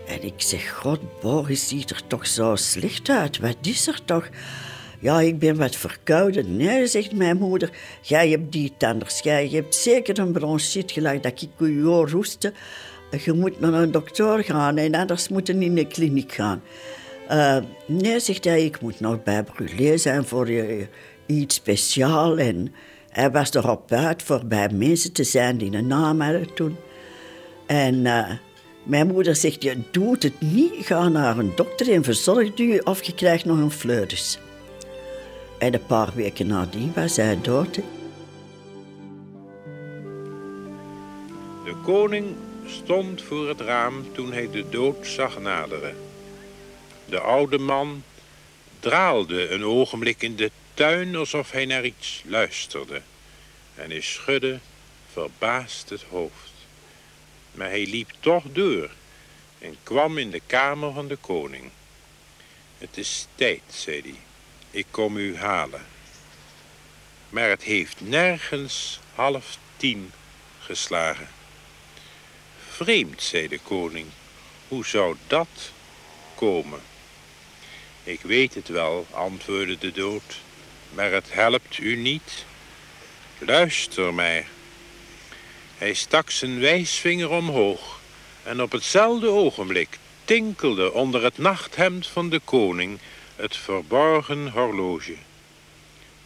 En 0.08 0.24
ik 0.24 0.34
zeg, 0.38 0.70
god, 0.70 1.00
Boris 1.22 1.68
ziet 1.68 1.90
er 1.90 2.02
toch 2.08 2.28
zo 2.28 2.56
slecht 2.56 3.10
uit. 3.10 3.40
Wat 3.40 3.58
is 3.62 3.88
er 3.88 4.00
toch? 4.06 4.30
Ja, 5.00 5.22
ik 5.22 5.40
ben 5.40 5.58
wat 5.58 5.76
verkouden. 5.76 6.56
Nee, 6.56 6.88
zegt 6.88 7.14
mijn 7.14 7.38
moeder. 7.38 7.70
Jij 8.02 8.30
hebt 8.30 8.52
die 8.52 8.74
tanders. 8.78 9.20
Jij 9.20 9.48
hebt 9.48 9.76
zeker 9.76 10.20
een 10.20 10.32
bronchiet 10.32 10.92
gelijk 10.92 11.24
dat 11.24 11.42
ik 11.42 11.50
je 11.58 12.06
roesten. 12.06 12.54
Je 13.24 13.34
moet 13.34 13.60
naar 13.60 13.74
een 13.74 13.92
dokter 13.92 14.44
gaan 14.44 14.78
en 14.78 14.96
anders 14.96 15.30
moet 15.30 15.48
je 15.48 15.54
in 15.54 15.76
de 15.76 15.88
kliniek 15.88 16.32
gaan. 16.32 16.62
Uh, 17.32 17.58
nee, 17.86 18.20
zegt 18.20 18.44
hij, 18.44 18.66
ik 18.66 18.82
moet 18.82 19.00
nog 19.00 19.24
bij 19.24 19.44
Brûlé 19.44 19.94
zijn 19.94 20.26
voor 20.26 20.52
je, 20.52 20.88
iets 21.26 21.56
speciaals. 21.56 22.40
En 22.40 22.74
hij 23.10 23.32
was 23.32 23.54
erop 23.54 23.92
uit 23.92 24.24
voor 24.24 24.46
bij 24.46 24.70
mensen 24.70 25.12
te 25.12 25.24
zijn 25.24 25.58
die 25.58 25.74
een 25.74 25.88
naam 25.88 26.22
hadden 26.22 26.54
toen. 26.54 26.76
En 27.66 27.96
uh, 27.96 28.30
mijn 28.88 29.08
moeder 29.08 29.36
zegt, 29.36 29.63
je 29.63 29.77
doet 29.91 30.24
het 30.24 30.41
niet, 30.41 30.86
ga 30.86 31.08
naar 31.10 31.38
een 31.38 31.56
dokter 31.56 31.91
en 31.91 32.03
verzorg 32.03 32.50
je 32.56 32.86
of 32.86 33.03
je 33.03 33.13
krijgt 33.13 33.46
nog 33.46 33.58
een 33.58 33.72
fleurus. 33.72 34.39
En 35.60 35.74
een 35.74 35.86
paar 35.86 36.12
weken 36.15 36.48
nadien 36.48 36.91
was 36.96 37.15
hij 37.15 37.41
dood. 37.41 37.74
De 41.65 41.75
koning 41.84 42.36
stond 42.65 43.22
voor 43.22 43.48
het 43.48 43.62
raam 43.62 44.06
toen 44.12 44.34
hij 44.34 44.50
de 44.51 44.70
dood 44.70 45.08
zag 45.08 45.39
naderen. 45.39 45.96
De 47.06 47.20
oude 47.20 47.58
man 47.58 48.03
draalde 48.79 49.50
een 49.50 49.63
ogenblik 49.63 50.22
in 50.22 50.36
de 50.36 50.51
tuin 50.74 51.15
alsof 51.15 51.51
hij 51.51 51.65
naar 51.65 51.86
iets 51.86 52.24
luisterde 52.25 53.01
en 53.75 53.89
hij 53.89 54.01
schudde 54.01 54.60
verbaasd 55.12 55.89
het 55.89 56.03
hoofd. 56.10 56.47
Maar 57.58 57.70
hij 57.70 57.86
liep 57.86 58.12
toch 58.20 58.44
door 58.52 58.90
en 59.60 59.78
kwam 59.84 60.18
in 60.18 60.32
de 60.32 60.42
kamer 60.46 60.94
van 60.94 61.08
de 61.08 61.16
koning. 61.16 61.70
Het 62.78 62.98
is 62.98 63.28
tijd, 63.36 63.62
zei 63.68 64.02
hij, 64.02 64.16
ik 64.72 64.86
kom 64.92 65.18
u 65.18 65.38
halen. 65.38 65.86
Maar 67.30 67.50
het 67.50 67.64
heeft 67.64 68.02
nergens 68.02 69.00
half 69.16 69.58
tien 69.78 70.12
geslagen. 70.60 71.28
Vreemd, 72.70 73.22
zei 73.22 73.48
de 73.48 73.60
koning. 73.60 74.08
Hoe 74.68 74.86
zou 74.86 75.16
dat 75.28 75.72
komen? 76.36 76.82
Ik 78.04 78.22
weet 78.22 78.54
het 78.54 78.68
wel, 78.68 79.08
antwoordde 79.12 79.78
de 79.78 79.92
dood, 79.92 80.42
maar 80.94 81.12
het 81.12 81.34
helpt 81.34 81.78
u 81.78 81.96
niet. 81.96 82.46
Luister 83.38 84.14
mij. 84.14 84.46
Hij 85.77 85.93
stak 85.93 86.29
zijn 86.29 86.60
wijsvinger 86.60 87.29
omhoog 87.29 88.00
en 88.43 88.62
op 88.62 88.72
hetzelfde 88.72 89.27
ogenblik 89.27 90.00
tinkelde 90.25 90.93
onder 90.93 91.24
het 91.24 91.38
nachthemd 91.38 92.07
van 92.07 92.29
de 92.29 92.39
koning 92.43 93.00
het 93.36 93.57
verborgen 93.57 94.50
horloge. 94.50 95.15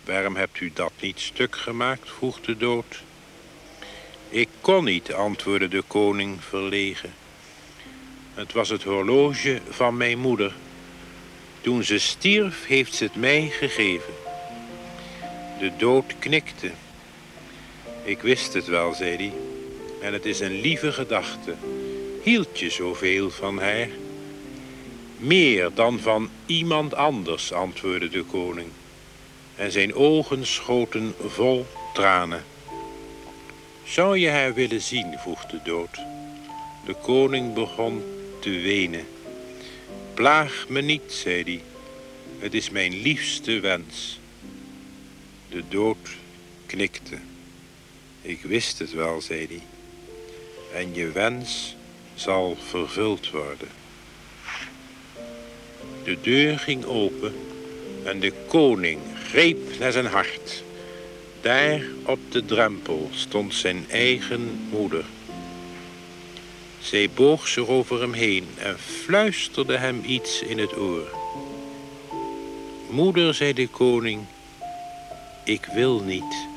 Waarom 0.06 0.36
hebt 0.36 0.60
u 0.60 0.72
dat 0.74 0.92
niet 1.00 1.20
stuk 1.20 1.56
gemaakt? 1.56 2.10
vroeg 2.10 2.42
de 2.42 2.58
dood. 2.58 3.04
Ik 4.30 4.50
kon 4.62 4.84
niet, 4.84 5.14
antwoordde 5.14 5.68
de 5.68 5.84
koning 5.88 6.44
verlegen. 6.44 7.14
Het 8.34 8.54
was 8.54 8.70
het 8.70 8.84
horloge 8.84 9.62
van 9.70 9.98
mijn 9.98 10.20
moeder. 10.20 10.54
Toen 11.62 11.84
ze 11.84 12.00
stierf, 12.00 12.66
heeft 12.66 12.94
ze 12.94 13.04
het 13.04 13.16
mij 13.16 13.50
gegeven. 13.50 14.14
De 15.60 15.72
dood 15.78 16.14
knikte. 16.20 16.72
Ik 18.12 18.22
wist 18.22 18.54
het 18.54 18.66
wel, 18.66 18.94
zei 18.94 19.16
hij. 19.16 19.32
En 20.02 20.14
het 20.14 20.26
is 20.26 20.40
een 20.40 20.62
lieve 20.62 20.92
gedachte. 20.92 21.56
Hield 22.24 22.60
je 22.60 22.70
zoveel 22.70 23.30
van 23.30 23.60
haar? 23.60 23.88
Meer 25.18 25.74
dan 25.74 26.00
van 26.00 26.30
iemand 26.46 26.94
anders, 26.94 27.54
antwoordde 27.54 28.10
de 28.10 28.24
koning. 28.24 28.68
En 29.56 29.72
zijn 29.72 29.94
ogen 29.94 30.46
schoten 30.46 31.16
vol 31.28 31.66
tranen. 31.94 32.44
Zou 33.84 34.18
je 34.18 34.30
haar 34.30 34.54
willen 34.54 34.82
zien? 34.82 35.16
vroeg 35.18 35.46
de 35.46 35.60
dood. 35.64 35.96
De 36.86 36.94
koning 37.02 37.54
begon 37.54 38.04
te 38.40 38.50
wenen. 38.50 39.08
Plaag 40.14 40.66
me 40.70 40.82
niet, 40.82 41.12
zei 41.14 41.44
hij. 41.44 41.62
Het 42.40 42.54
is 42.54 42.70
mijn 42.70 43.02
liefste 43.02 43.60
wens. 43.60 44.20
De 45.50 45.64
dood 45.70 46.10
knikte. 46.66 47.18
Ik 48.22 48.42
wist 48.42 48.80
het 48.80 48.94
wel, 48.94 49.22
zei 49.22 49.48
hij. 49.48 49.62
En 50.82 50.94
je 50.94 51.12
wens 51.12 51.76
zal 52.14 52.58
vervuld 52.70 53.30
worden. 53.30 53.68
De 56.04 56.18
deur 56.22 56.60
ging 56.60 56.86
open 56.86 57.36
en 58.04 58.20
de 58.20 58.34
koning 58.48 59.00
greep 59.24 59.80
naar 59.80 59.92
zijn 59.92 60.06
hart. 60.06 60.64
Daar 61.42 61.82
op 62.06 62.20
de 62.30 62.46
drempel 62.46 63.10
stond 63.14 63.54
zijn 63.54 63.86
eigen 63.90 64.68
moeder. 64.70 65.06
Zij 66.80 67.10
boog 67.10 67.48
zich 67.48 67.68
over 67.68 68.02
hem 68.02 68.14
heen 68.14 68.48
en 68.58 68.80
fluisterde 68.80 69.78
hem 69.78 70.02
iets 70.06 70.42
in 70.42 70.60
het 70.60 70.78
oor. 70.78 71.12
Moeder, 72.90 73.34
zei 73.34 73.54
de 73.54 73.68
koning, 73.68 74.22
ik 75.44 75.66
wil 75.74 76.00
niet. 76.00 76.51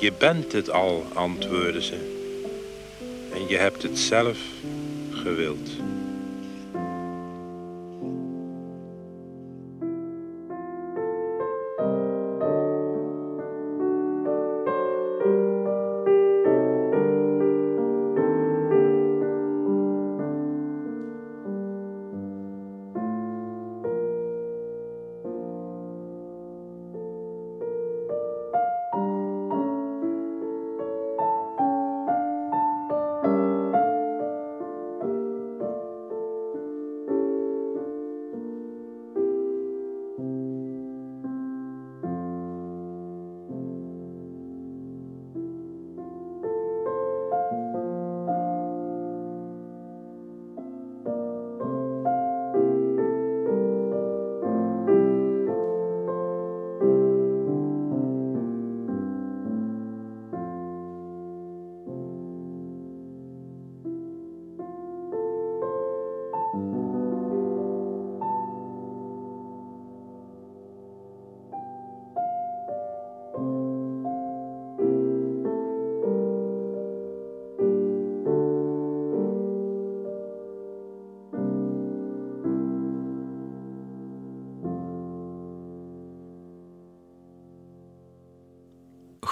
Je 0.00 0.12
bent 0.18 0.52
het 0.52 0.70
al, 0.70 1.06
antwoordde 1.14 1.82
ze. 1.82 1.96
En 3.32 3.48
je 3.48 3.56
hebt 3.56 3.82
het 3.82 3.98
zelf 3.98 4.38
gewild. 5.10 5.68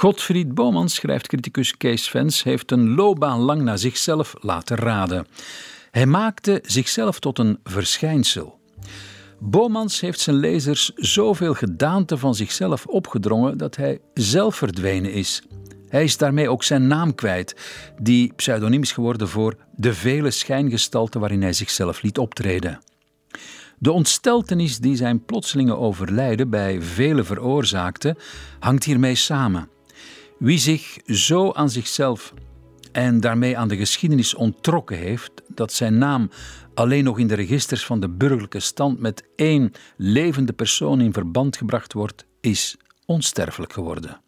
Godfried 0.07 0.55
Bomans, 0.55 0.95
schrijft 0.95 1.27
criticus 1.27 1.77
Kees 1.77 2.09
Vens, 2.09 2.43
heeft 2.43 2.71
een 2.71 2.95
loopbaan 2.95 3.41
lang 3.41 3.63
naar 3.63 3.79
zichzelf 3.79 4.35
laten 4.41 4.77
raden. 4.77 5.27
Hij 5.91 6.07
maakte 6.07 6.59
zichzelf 6.63 7.19
tot 7.19 7.39
een 7.39 7.59
verschijnsel. 7.65 8.59
Bomans 9.39 10.01
heeft 10.01 10.21
zijn 10.21 10.37
lezers 10.37 10.93
zoveel 10.95 11.55
gedaante 11.55 12.19
van 12.19 12.35
zichzelf 12.35 12.87
opgedrongen 12.87 13.59
dat 13.59 13.77
hij 13.77 14.01
zelf 14.15 14.57
verdwenen 14.57 15.13
is. 15.13 15.43
Hij 15.89 16.05
is 16.05 16.17
daarmee 16.17 16.51
ook 16.51 16.63
zijn 16.63 16.87
naam 16.87 17.15
kwijt, 17.15 17.57
die 18.01 18.33
pseudoniem 18.37 18.83
is 18.83 18.93
geworden 18.93 19.29
voor 19.29 19.57
de 19.77 19.95
vele 19.95 20.31
schijngestalten 20.31 21.21
waarin 21.21 21.43
hij 21.43 21.53
zichzelf 21.53 22.03
liet 22.03 22.19
optreden. 22.19 22.81
De 23.79 23.93
ontsteltenis 23.93 24.79
die 24.79 24.97
zijn 24.97 25.25
plotselinge 25.25 25.77
overlijden 25.77 26.51
bij 26.51 26.83
velen 26.83 27.27
veroorzaakte, 27.27 28.17
hangt 28.59 28.85
hiermee 28.85 29.15
samen. 29.15 29.75
Wie 30.39 30.59
zich 30.59 30.99
zo 31.07 31.53
aan 31.53 31.71
zichzelf 31.71 32.35
en 32.93 33.21
daarmee 33.21 33.59
aan 33.59 33.69
de 33.69 33.77
geschiedenis 33.77 34.35
onttrokken 34.35 34.97
heeft 34.97 35.33
dat 35.49 35.73
zijn 35.73 35.99
naam 35.99 36.31
alleen 36.75 37.05
nog 37.05 37.19
in 37.19 37.27
de 37.27 37.35
registers 37.35 37.87
van 37.87 38.01
de 38.01 38.09
burgerlijke 38.09 38.61
stand 38.61 39.01
met 39.01 39.25
één 39.37 39.73
levende 39.97 40.53
persoon 40.53 41.01
in 41.01 41.13
verband 41.13 41.57
gebracht 41.57 41.93
wordt, 41.93 42.25
is 42.41 42.77
onsterfelijk 43.07 43.73
geworden. 43.73 44.21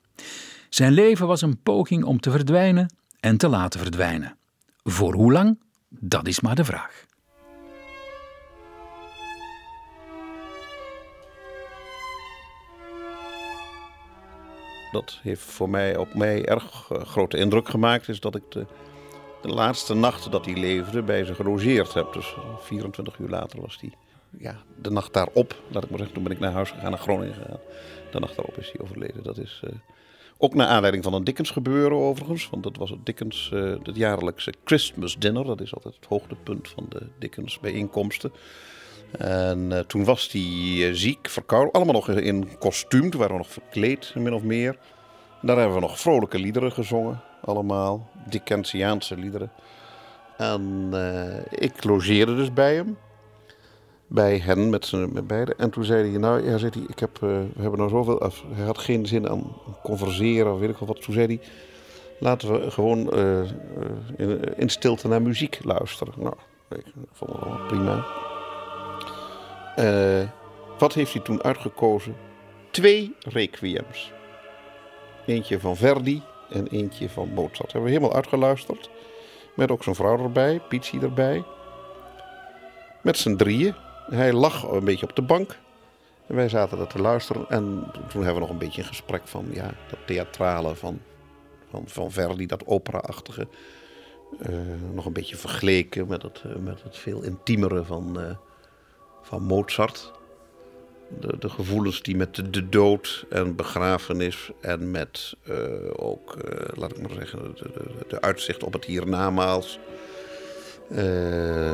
Zijn 0.69 0.93
leven 0.93 1.27
was 1.27 1.43
een 1.43 1.63
poging 1.63 2.05
om 2.05 2.21
te 2.21 2.31
verdwijnen 2.31 2.95
en 3.21 3.37
te 3.37 3.49
laten 3.49 3.81
verdwijnen. 3.81 4.37
Voor 4.83 5.15
hoe 5.15 5.33
lang? 5.33 5.59
Dat 5.89 6.27
is 6.27 6.41
maar 6.41 6.55
de 6.55 6.65
vraag. 6.65 7.07
Dat 14.93 15.19
heeft 15.23 15.43
voor 15.43 15.71
mij, 15.71 15.97
op 15.97 16.15
mij 16.15 16.45
erg 16.45 16.91
uh, 16.93 17.03
grote 17.03 17.37
indruk 17.37 17.69
gemaakt. 17.69 18.09
Is 18.09 18.21
dat 18.21 18.35
ik 18.35 18.43
de, 18.49 18.67
de 19.43 19.49
laatste 19.49 19.95
nacht 19.95 20.31
dat 20.33 20.45
hij 20.45 20.57
leefde 20.57 21.03
bij 21.03 21.25
ze 21.25 21.35
gelogeerd 21.35 21.95
heb. 21.95 22.13
Dus 22.13 22.35
24 22.61 23.19
uur 23.19 23.29
later 23.29 23.61
was 23.61 23.79
hij. 23.81 23.93
Ja, 24.39 24.57
de 24.83 24.91
nacht 24.91 25.13
daarop, 25.13 25.63
laat 25.69 25.85
ik 25.85 25.91
maar 25.91 25.99
zeggen, 25.99 26.15
toen 26.15 26.25
ben 26.25 26.33
ik 26.33 26.39
naar 26.39 26.53
huis 26.53 26.71
gegaan, 26.71 26.91
naar 26.91 27.01
Groningen 27.01 27.35
gegaan. 27.35 27.61
De 28.11 28.21
nacht 28.21 28.37
daarop 28.37 28.59
is 28.59 28.71
hij 28.73 28.81
overleden. 28.81 29.23
Dat 29.23 29.39
is 29.39 29.61
uh, 29.65 29.71
ook 30.39 30.55
naar 30.55 30.67
aanleiding 30.67 31.05
van 31.05 31.15
een 31.15 31.25
Dickens 31.25 31.51
gebeuren 31.51 31.99
overigens. 31.99 32.51
Want 32.51 32.63
dat 32.63 32.77
was 32.77 32.91
het 32.91 33.07
Dickens, 33.07 33.51
uh, 33.55 33.75
het 33.83 33.97
jaarlijkse 33.97 34.53
Christmas 34.65 35.19
dinner. 35.19 35.45
Dat 35.45 35.61
is 35.61 35.75
altijd 35.75 35.95
het 35.95 36.07
hoogtepunt 36.07 36.69
van 36.69 36.87
de 36.89 37.07
Dickens 37.19 37.61
bijeenkomsten. 37.61 38.33
En 39.11 39.71
uh, 39.71 39.79
toen 39.79 40.05
was 40.05 40.33
hij 40.33 40.41
uh, 40.41 40.95
ziek, 40.95 41.29
verkouden. 41.29 41.73
Allemaal 41.73 41.95
nog 41.95 42.09
in 42.09 42.59
kostuum. 42.59 43.11
Toen 43.11 43.21
waren 43.21 43.37
we 43.37 43.43
nog 43.43 43.53
verkleed, 43.53 44.13
min 44.15 44.35
of 44.35 44.43
meer. 44.43 44.77
Daar 45.43 45.57
hebben 45.57 45.75
we 45.75 45.81
nog 45.81 46.01
vrolijke 46.01 46.39
liederen 46.39 46.73
gezongen. 46.73 47.21
Allemaal. 47.45 48.11
Dickensiaanse 48.29 49.17
liederen. 49.17 49.51
En 50.37 50.89
uh, 50.93 51.37
ik 51.51 51.85
logeerde 51.85 52.37
dus 52.37 52.53
bij 52.53 52.75
hem. 52.75 52.97
Bij 54.07 54.39
hen 54.39 54.71
met 54.71 54.87
z'n 54.87 55.25
beiden. 55.27 55.59
En 55.59 55.71
toen 55.71 55.85
zei 55.85 56.11
hij, 56.11 56.19
nou, 56.19 56.51
ja, 56.51 56.59
zei 56.59 56.71
hij, 56.75 56.85
ik 56.89 56.99
heb, 56.99 57.19
we 57.19 57.47
hebben 57.59 57.79
nou 57.79 57.91
zoveel... 57.91 58.33
Hij 58.53 58.65
had 58.65 58.79
geen 58.79 59.07
zin 59.07 59.29
aan 59.29 59.57
converseren 59.83 60.53
of 60.53 60.59
weet 60.59 60.71
ik 60.71 60.77
wel 60.77 60.89
wat. 60.89 61.03
Toen 61.03 61.15
zei 61.15 61.27
hij, 61.27 61.41
laten 62.19 62.53
we 62.53 62.71
gewoon 62.71 63.13
in, 64.17 64.57
in 64.57 64.69
stilte 64.69 65.09
naar 65.09 65.23
muziek 65.23 65.59
luisteren. 65.65 66.15
Nou, 66.17 66.35
ik 66.71 66.85
vond 67.13 67.33
het 67.33 67.45
wel 67.45 67.67
prima. 67.67 68.07
Uh, 69.79 70.29
wat 70.79 70.95
heeft 70.95 71.13
hij 71.13 71.23
toen 71.23 71.43
uitgekozen? 71.43 72.17
Twee 72.71 73.15
requiems. 73.19 74.13
Eentje 75.27 75.61
van 75.61 75.77
Verdi 75.77 76.23
en 76.51 76.67
eentje 76.67 77.09
van 77.09 77.29
Mozart. 77.29 77.57
Dat 77.57 77.73
hebben 77.73 77.83
we 77.83 77.97
helemaal 77.97 78.15
uitgeluisterd. 78.15 78.91
Met 79.57 79.71
ook 79.71 79.83
zijn 79.83 79.95
vrouw 79.95 80.19
erbij, 80.19 80.61
Pietsie 80.69 81.01
erbij. 81.01 81.45
Met 83.03 83.17
z'n 83.17 83.37
drieën. 83.37 83.75
Hij 84.11 84.33
lag 84.33 84.63
een 84.63 84.85
beetje 84.85 85.07
op 85.07 85.17
de 85.17 85.23
bank. 85.23 85.59
En 86.27 86.35
wij 86.35 86.49
zaten 86.49 86.79
dat 86.79 86.91
te 86.91 87.01
luisteren. 87.01 87.49
En 87.49 87.91
toen 87.93 88.23
hebben 88.25 88.35
we 88.35 88.41
nog 88.41 88.51
een 88.51 88.59
beetje 88.59 88.83
een 88.83 88.89
gesprek 88.89 89.29
van 89.29 89.47
ja, 89.51 89.75
dat 89.91 89.99
theatrale 90.07 90.75
van, 90.75 91.01
van, 91.71 91.83
van 91.87 92.11
Verdi, 92.11 92.47
dat 92.47 92.67
opera-achtige. 92.67 93.49
Uh, 94.51 94.59
nog 94.93 95.07
een 95.07 95.13
beetje 95.13 95.37
vergeleken 95.37 96.07
met 96.09 96.23
het, 96.23 96.43
met 96.65 96.83
het 96.83 96.97
veel 96.97 97.23
intiemere 97.23 97.85
van, 97.85 98.21
uh, 98.21 98.31
van 99.29 99.43
Mozart. 99.43 100.13
De, 101.21 101.39
de, 101.39 101.49
gevoelens 101.49 102.03
die 102.03 102.17
met 102.17 102.35
de, 102.35 102.51
de, 102.51 102.69
dood 102.69 103.27
en 103.31 103.57
begrafenis 103.57 104.51
en 104.61 104.91
met 104.91 105.37
uh, 105.45 105.57
ook, 105.97 106.37
uh, 106.37 106.61
laat 106.75 106.91
ik 106.91 107.01
maar 107.01 107.17
zeggen, 107.17 107.55
de, 107.55 107.71
de, 108.09 108.21
uitzicht 108.21 108.65
op 108.65 108.73
het 108.73 108.85
hiernamaals. 108.85 109.79
Uh, 110.91 111.73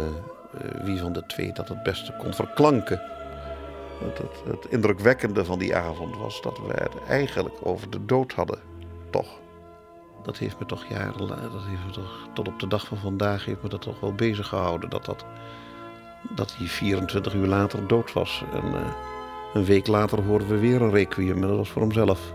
wie 0.82 0.98
van 0.98 1.12
de 1.12 1.26
twee 1.26 1.52
dat 1.52 1.68
het 1.68 1.82
beste 1.82 2.14
kon 2.18 2.34
verklanken. 2.34 3.02
Het, 4.04 4.18
het, 4.18 4.42
het, 4.44 4.72
indrukwekkende 4.72 5.44
van 5.44 5.58
die 5.58 5.76
avond 5.76 6.16
was 6.16 6.42
dat 6.42 6.58
we 6.58 6.72
het 6.72 6.94
eigenlijk 7.08 7.54
over 7.62 7.90
de 7.90 8.04
dood 8.04 8.32
hadden. 8.32 8.58
Toch. 9.10 9.38
Dat 10.22 10.38
heeft 10.38 10.58
me 10.58 10.66
toch 10.66 10.84
jaren, 10.88 11.28
dat 11.28 11.38
heeft 11.38 11.86
me 11.86 11.92
toch, 11.92 12.28
tot 12.34 12.48
op 12.48 12.60
de 12.60 12.68
dag 12.68 12.86
van 12.86 12.98
vandaag 12.98 13.44
heeft 13.44 13.62
me 13.62 13.68
dat 13.68 13.82
toch 13.82 14.00
wel 14.00 14.12
bezig 14.12 14.48
gehouden. 14.48 14.90
Dat 14.90 15.04
dat 15.04 15.24
dat 16.30 16.54
hij 16.56 16.66
24 16.66 17.34
uur 17.34 17.46
later 17.46 17.86
dood 17.86 18.12
was. 18.12 18.44
En 18.52 18.64
uh, 18.64 18.80
een 19.54 19.64
week 19.64 19.86
later 19.86 20.22
hoorden 20.22 20.48
we 20.48 20.58
weer 20.58 20.82
een 20.82 20.90
requiem, 20.90 21.42
en 21.42 21.48
dat 21.48 21.56
was 21.56 21.68
voor 21.68 21.82
hemzelf. 21.82 22.32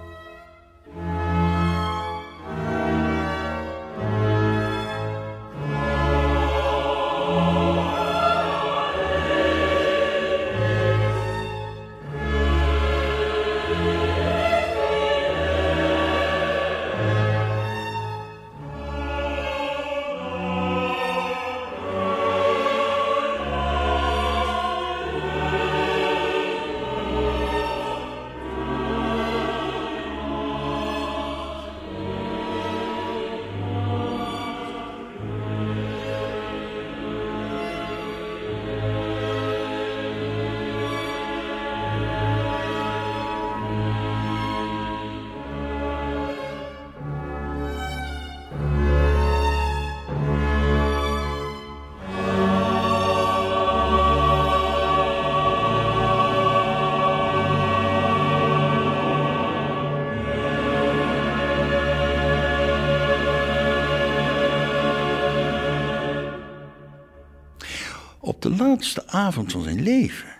Laatste 68.80 69.08
avond 69.08 69.52
van 69.52 69.64
zijn 69.64 69.82
leven 69.82 70.36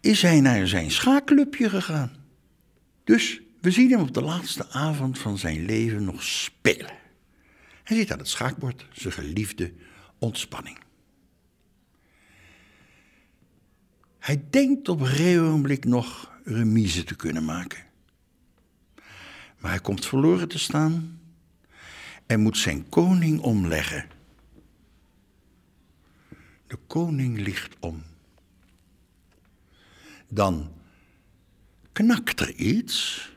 is 0.00 0.22
hij 0.22 0.40
naar 0.40 0.66
zijn 0.66 0.90
schaakclubje 0.90 1.68
gegaan. 1.70 2.12
Dus 3.04 3.40
we 3.60 3.70
zien 3.70 3.90
hem 3.90 4.00
op 4.00 4.14
de 4.14 4.22
laatste 4.22 4.70
avond 4.70 5.18
van 5.18 5.38
zijn 5.38 5.64
leven 5.64 6.04
nog 6.04 6.22
spelen. 6.22 6.92
Hij 7.82 7.96
zit 7.96 8.12
aan 8.12 8.18
het 8.18 8.28
schaakbord, 8.28 8.86
zijn 8.92 9.12
geliefde 9.12 9.72
ontspanning. 10.18 10.78
Hij 14.18 14.44
denkt 14.50 14.88
op 14.88 15.00
een 15.00 15.80
nog 15.86 16.32
remise 16.44 17.04
te 17.04 17.16
kunnen 17.16 17.44
maken. 17.44 17.84
Maar 19.58 19.70
hij 19.70 19.80
komt 19.80 20.06
verloren 20.06 20.48
te 20.48 20.58
staan 20.58 21.20
en 22.26 22.40
moet 22.40 22.58
zijn 22.58 22.88
koning 22.88 23.40
omleggen. 23.40 24.06
De 26.66 26.78
koning 26.86 27.38
ligt 27.40 27.76
om. 27.80 28.02
Dan 30.28 30.72
knakt 31.92 32.40
er 32.40 32.54
iets. 32.54 33.28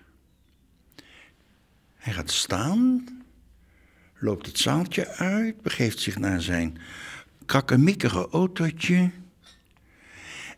Hij 1.96 2.14
gaat 2.14 2.32
staan, 2.32 3.08
loopt 4.16 4.46
het 4.46 4.58
zaaltje 4.58 5.08
uit, 5.08 5.62
begeeft 5.62 6.00
zich 6.00 6.18
naar 6.18 6.42
zijn 6.42 6.78
krakkemikkige 7.46 8.30
autootje 8.30 9.12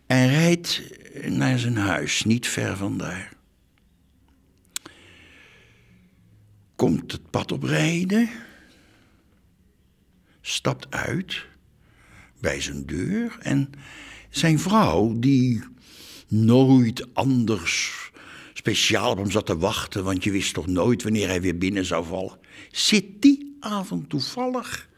en 0.05 0.27
rijdt 0.27 0.83
naar 1.29 1.59
zijn 1.59 1.77
huis, 1.77 2.23
niet 2.23 2.47
ver 2.47 2.77
van 2.77 2.97
daar. 2.97 3.37
komt 6.79 7.11
het 7.11 7.29
pad 7.29 7.51
oprijden, 7.51 8.29
stapt 10.41 10.91
uit 10.91 11.45
bij 12.39 12.61
zijn 12.61 12.85
deur 12.85 13.37
en 13.39 13.69
zijn 14.29 14.59
vrouw, 14.59 15.19
die 15.19 15.63
nooit 16.27 17.13
anders 17.15 17.97
speciaal 18.53 19.11
op 19.11 19.17
hem 19.17 19.31
zat 19.31 19.45
te 19.45 19.57
wachten, 19.57 20.03
want 20.03 20.23
je 20.23 20.31
wist 20.31 20.53
toch 20.53 20.67
nooit 20.67 21.03
wanneer 21.03 21.27
hij 21.27 21.41
weer 21.41 21.57
binnen 21.57 21.85
zou 21.85 22.05
vallen, 22.05 22.39
zit 22.71 23.05
die 23.21 23.57
avond 23.59 24.09
toevallig, 24.09 24.89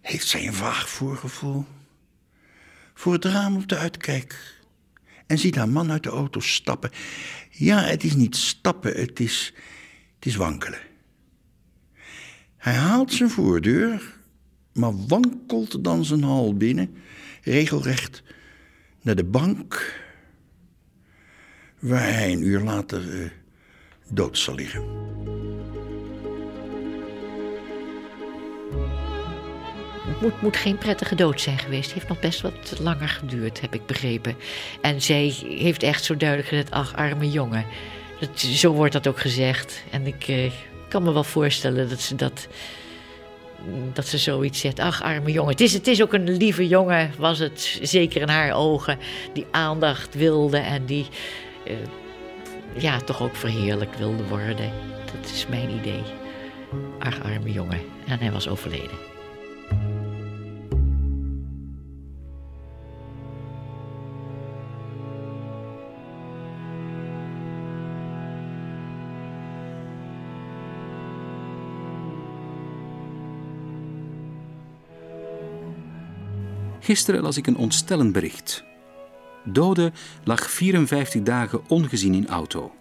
heeft 0.00 0.26
zij 0.26 0.46
een 0.46 0.54
vaag 0.54 0.88
voorgevoel, 0.88 1.64
voor 2.94 3.12
het 3.12 3.24
raam 3.24 3.56
op 3.56 3.68
de 3.68 3.76
uitkijk 3.76 4.58
en 5.26 5.38
ziet 5.38 5.54
haar 5.54 5.68
man 5.68 5.90
uit 5.90 6.02
de 6.02 6.08
auto 6.08 6.40
stappen. 6.40 6.90
Ja, 7.50 7.80
het 7.80 8.04
is 8.04 8.14
niet 8.14 8.36
stappen, 8.36 9.00
het 9.00 9.20
is, 9.20 9.52
het 10.14 10.26
is 10.26 10.36
wankelen. 10.36 10.80
Hij 12.56 12.74
haalt 12.74 13.12
zijn 13.12 13.30
voordeur, 13.30 14.19
maar 14.72 15.06
wankelt 15.06 15.84
dan 15.84 16.04
zijn 16.04 16.22
hal 16.22 16.54
binnen, 16.54 16.94
regelrecht 17.42 18.22
naar 19.02 19.16
de 19.16 19.24
bank 19.24 19.98
waar 21.78 22.12
hij 22.12 22.32
een 22.32 22.42
uur 22.42 22.60
later 22.60 23.14
uh, 23.14 23.30
dood 24.08 24.38
zal 24.38 24.54
liggen. 24.54 24.82
Het 30.06 30.20
moet, 30.20 30.42
moet, 30.42 30.56
geen 30.56 30.78
prettige 30.78 31.14
dood 31.14 31.40
zijn 31.40 31.58
geweest. 31.58 31.84
Het 31.84 31.94
heeft 31.94 32.08
nog 32.08 32.20
best 32.20 32.40
wat 32.40 32.78
langer 32.78 33.08
geduurd, 33.08 33.60
heb 33.60 33.74
ik 33.74 33.86
begrepen. 33.86 34.36
En 34.80 35.02
zij 35.02 35.34
heeft 35.44 35.82
echt 35.82 36.04
zo 36.04 36.16
duidelijk 36.16 36.48
gezegd: 36.48 36.70
ach, 36.70 36.96
arme 36.96 37.30
jongen. 37.30 37.64
Dat, 38.20 38.40
zo 38.40 38.72
wordt 38.72 38.92
dat 38.92 39.06
ook 39.06 39.20
gezegd. 39.20 39.82
En 39.90 40.06
ik 40.06 40.28
uh, 40.28 40.52
kan 40.88 41.02
me 41.02 41.12
wel 41.12 41.24
voorstellen 41.24 41.88
dat 41.88 42.00
ze 42.00 42.14
dat. 42.14 42.48
Dat 43.92 44.06
ze 44.06 44.18
zoiets 44.18 44.60
zegt, 44.60 44.78
ach 44.78 45.02
arme 45.02 45.32
jongen. 45.32 45.50
Het 45.50 45.60
is, 45.60 45.72
het 45.72 45.86
is 45.86 46.02
ook 46.02 46.12
een 46.12 46.36
lieve 46.36 46.68
jongen, 46.68 47.12
was 47.18 47.38
het 47.38 47.78
zeker 47.82 48.20
in 48.20 48.28
haar 48.28 48.52
ogen, 48.52 48.98
die 49.32 49.46
aandacht 49.50 50.14
wilde 50.14 50.58
en 50.58 50.86
die 50.86 51.06
uh, 51.66 51.74
ja, 52.76 52.98
toch 52.98 53.22
ook 53.22 53.36
verheerlijkt 53.36 53.98
wilde 53.98 54.24
worden. 54.24 54.72
Dat 55.04 55.30
is 55.30 55.46
mijn 55.46 55.70
idee. 55.70 56.02
Ach, 56.98 57.22
arme 57.22 57.52
jongen. 57.52 57.80
En 58.06 58.18
hij 58.18 58.32
was 58.32 58.48
overleden. 58.48 59.09
Gisteren 76.90 77.22
las 77.22 77.36
ik 77.36 77.46
een 77.46 77.56
ontstellend 77.56 78.12
bericht. 78.12 78.64
Dode 79.44 79.92
lag 80.24 80.50
54 80.50 81.22
dagen 81.22 81.68
ongezien 81.68 82.14
in 82.14 82.28
auto. 82.28 82.72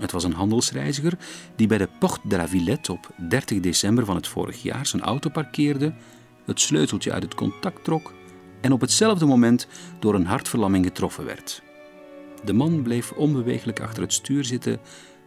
Het 0.00 0.12
was 0.12 0.24
een 0.24 0.32
handelsreiziger 0.32 1.18
die 1.56 1.66
bij 1.66 1.78
de 1.78 1.88
Porte 1.98 2.28
de 2.28 2.36
la 2.36 2.48
Villette 2.48 2.92
op 2.92 3.10
30 3.28 3.60
december 3.60 4.04
van 4.04 4.16
het 4.16 4.26
vorig 4.26 4.62
jaar 4.62 4.86
zijn 4.86 5.02
auto 5.02 5.30
parkeerde, 5.30 5.94
het 6.46 6.60
sleuteltje 6.60 7.12
uit 7.12 7.22
het 7.22 7.34
contact 7.34 7.84
trok 7.84 8.12
en 8.60 8.72
op 8.72 8.80
hetzelfde 8.80 9.26
moment 9.26 9.66
door 9.98 10.14
een 10.14 10.26
hartverlamming 10.26 10.84
getroffen 10.84 11.24
werd. 11.24 11.62
De 12.44 12.52
man 12.52 12.82
bleef 12.82 13.12
onbeweeglijk 13.12 13.80
achter 13.80 14.02
het 14.02 14.12
stuur 14.12 14.44
zitten, 14.44 14.80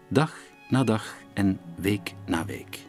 dag 0.09 0.35
na 0.69 0.83
dag 0.83 1.15
en 1.33 1.59
week 1.75 2.13
na 2.25 2.45
week. 2.45 2.85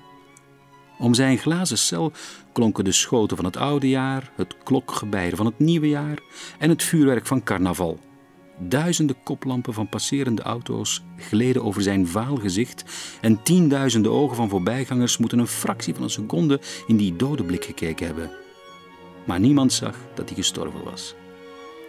Om 0.99 1.15
zijn 1.15 1.39
glazen 1.39 1.79
cel 1.79 2.13
klonken 2.53 2.85
de 2.85 2.93
schoten 2.93 3.37
van 3.37 3.47
het 3.47 3.57
oude 3.57 3.89
jaar, 3.89 4.33
het 4.37 4.57
klokgebeier 4.63 5.37
van 5.37 5.47
het 5.47 5.59
nieuwe 5.59 5.89
jaar 5.89 6.19
en 6.59 6.69
het 6.69 6.83
vuurwerk 6.83 7.27
van 7.27 7.43
carnaval. 7.43 7.99
Duizenden 8.59 9.23
koplampen 9.23 9.75
van 9.75 9.89
passerende 9.89 10.43
auto's 10.43 11.03
gleden 11.17 11.65
over 11.65 11.83
zijn 11.83 12.07
vaal 12.07 12.37
gezicht 12.37 12.85
en 13.21 13.43
tienduizenden 13.43 14.13
ogen 14.13 14.37
van 14.37 14.49
voorbijgangers 14.49 15.19
moeten 15.19 15.39
een 15.39 15.47
fractie 15.47 15.95
van 15.95 16.03
een 16.03 16.11
seconde 16.11 16.61
in 16.87 16.97
die 16.97 17.17
dode 17.17 17.45
blik 17.45 17.65
gekeken 17.65 18.07
hebben. 18.07 18.31
Maar 19.27 19.41
niemand 19.41 19.73
zag 19.73 19.97
dat 20.15 20.29
hij 20.29 20.37
gestorven 20.37 20.85
was. 20.85 21.15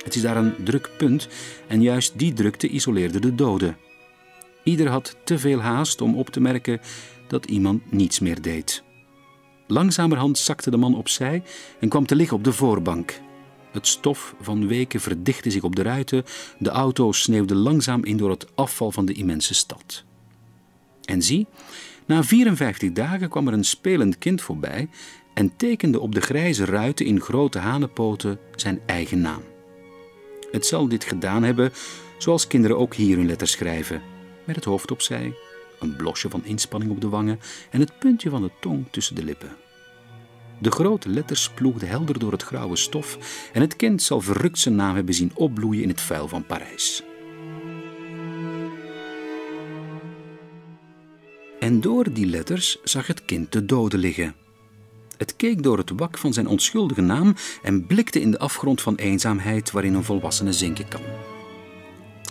Het 0.04 0.16
is 0.16 0.22
daar 0.22 0.38
een 0.38 0.54
druk 0.64 0.90
punt 0.98 1.28
en 1.68 1.82
juist 1.82 2.20
die 2.20 2.34
drukte 2.34 2.68
isoleerde 2.68 3.20
de 3.20 3.36
doden. 3.36 3.78
Ieder 4.64 4.88
had 4.88 5.16
te 5.24 5.40
veel 5.40 5.60
haast 5.60 6.02
om 6.02 6.16
op 6.16 6.30
te 6.30 6.40
merken 6.40 6.80
dat 7.28 7.46
iemand 7.46 7.92
niets 7.92 8.20
meer 8.20 8.42
deed. 8.42 8.84
Langzamerhand 9.68 10.38
zakte 10.38 10.72
de 10.72 10.78
man 10.78 10.96
opzij 10.96 11.44
en 11.80 11.90
kwam 11.90 12.06
te 12.06 12.16
liggen 12.16 12.38
op 12.38 12.44
de 12.44 12.54
voorbank. 12.54 13.20
Het 13.72 13.88
stof 13.88 14.36
van 14.42 14.68
weken 14.68 15.00
verdichtte 15.00 15.52
zich 15.52 15.64
op 15.64 15.76
de 15.76 15.82
ruiten, 15.82 16.24
de 16.60 16.70
auto 16.70 17.12
sneeuwde 17.12 17.56
langzaam 17.56 18.04
in 18.04 18.18
door 18.18 18.30
het 18.30 18.56
afval 18.56 18.92
van 18.92 19.06
de 19.06 19.14
immense 19.14 19.54
stad. 19.54 20.04
En 21.06 21.22
zie, 21.22 21.48
na 22.06 22.24
54 22.24 22.92
dagen 22.92 23.30
kwam 23.30 23.48
er 23.48 23.54
een 23.54 23.64
spelend 23.64 24.18
kind 24.18 24.42
voorbij 24.42 24.90
en 25.34 25.56
tekende 25.56 26.00
op 26.00 26.16
de 26.16 26.22
grijze 26.22 26.66
ruiten 26.66 27.06
in 27.06 27.22
grote 27.22 27.60
hanenpoten 27.60 28.40
zijn 28.56 28.80
eigen 28.86 29.22
naam. 29.22 29.42
Het 30.52 30.66
zal 30.66 30.88
dit 30.88 31.04
gedaan 31.04 31.44
hebben 31.44 31.72
zoals 32.18 32.48
kinderen 32.48 32.78
ook 32.78 32.96
hier 32.96 33.18
hun 33.18 33.26
letters 33.26 33.52
schrijven, 33.52 34.02
met 34.44 34.56
het 34.56 34.66
hoofd 34.66 34.92
opzij, 34.92 35.34
een 35.80 35.96
blosje 35.96 36.30
van 36.30 36.46
inspanning 36.46 36.92
op 36.92 37.02
de 37.02 37.10
wangen 37.10 37.40
en 37.70 37.80
het 37.80 38.00
puntje 38.00 38.30
van 38.30 38.42
de 38.42 38.52
tong 38.60 38.86
tussen 38.92 39.16
de 39.16 39.24
lippen. 39.24 39.56
De 40.60 40.72
grote 40.72 41.10
letters 41.10 41.50
ploegden 41.50 41.90
helder 41.90 42.20
door 42.20 42.32
het 42.32 42.44
grauwe 42.44 42.76
stof 42.76 43.18
en 43.54 43.62
het 43.62 43.76
kind 43.76 44.02
zal 44.02 44.22
verrukt 44.22 44.60
zijn 44.60 44.76
naam 44.76 44.96
hebben 44.96 45.14
zien 45.14 45.32
opbloeien 45.34 45.84
in 45.84 45.90
het 45.90 46.02
vuil 46.02 46.28
van 46.28 46.46
Parijs. 46.46 47.04
En 51.60 51.82
door 51.82 52.14
die 52.14 52.26
letters 52.26 52.78
zag 52.84 53.08
het 53.08 53.26
kind 53.26 53.52
de 53.52 53.66
dode 53.66 53.98
liggen. 53.98 54.36
Het 55.18 55.36
keek 55.36 55.64
door 55.64 55.78
het 55.78 55.90
wak 55.96 56.18
van 56.18 56.34
zijn 56.34 56.48
onschuldige 56.48 57.02
naam 57.02 57.36
en 57.64 57.86
blikte 57.86 58.22
in 58.22 58.32
de 58.32 58.40
afgrond 58.40 58.82
van 58.82 58.96
eenzaamheid 58.96 59.72
waarin 59.72 59.94
een 59.94 60.04
volwassene 60.04 60.54
zinken 60.54 60.88
kan. 60.88 61.02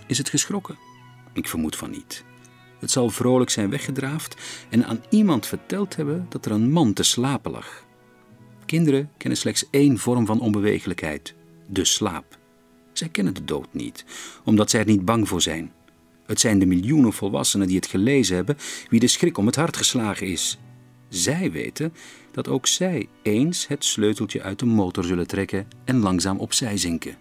Is 0.06 0.18
het 0.18 0.28
geschrokken? 0.28 0.78
Ik 1.32 1.48
vermoed 1.48 1.76
van 1.76 1.90
niet. 1.90 2.24
Het 2.78 2.90
zal 2.90 3.10
vrolijk 3.10 3.50
zijn 3.50 3.70
weggedraafd 3.70 4.36
en 4.70 4.86
aan 4.86 5.04
iemand 5.10 5.46
verteld 5.46 5.96
hebben 5.96 6.26
dat 6.28 6.46
er 6.46 6.52
een 6.52 6.70
man 6.70 6.92
te 6.92 7.02
slapen 7.02 7.50
lag. 7.50 7.84
Kinderen 8.66 9.10
kennen 9.16 9.38
slechts 9.38 9.66
één 9.70 9.98
vorm 9.98 10.26
van 10.26 10.40
onbewegelijkheid: 10.40 11.34
de 11.66 11.84
slaap. 11.84 12.38
Zij 12.92 13.08
kennen 13.08 13.34
de 13.34 13.44
dood 13.44 13.74
niet, 13.74 14.04
omdat 14.44 14.70
zij 14.70 14.80
er 14.80 14.86
niet 14.86 15.04
bang 15.04 15.28
voor 15.28 15.42
zijn. 15.42 15.72
Het 16.26 16.40
zijn 16.40 16.58
de 16.58 16.66
miljoenen 16.66 17.12
volwassenen 17.12 17.66
die 17.66 17.76
het 17.76 17.86
gelezen 17.86 18.36
hebben, 18.36 18.56
wie 18.88 19.00
de 19.00 19.06
schrik 19.06 19.38
om 19.38 19.46
het 19.46 19.56
hart 19.56 19.76
geslagen 19.76 20.26
is. 20.26 20.58
Zij 21.08 21.52
weten 21.52 21.92
dat 22.32 22.48
ook 22.48 22.66
zij 22.66 23.08
eens 23.22 23.66
het 23.66 23.84
sleuteltje 23.84 24.42
uit 24.42 24.58
de 24.58 24.66
motor 24.66 25.04
zullen 25.04 25.26
trekken 25.26 25.68
en 25.84 25.98
langzaam 25.98 26.38
opzij 26.38 26.76
zinken. 26.76 27.16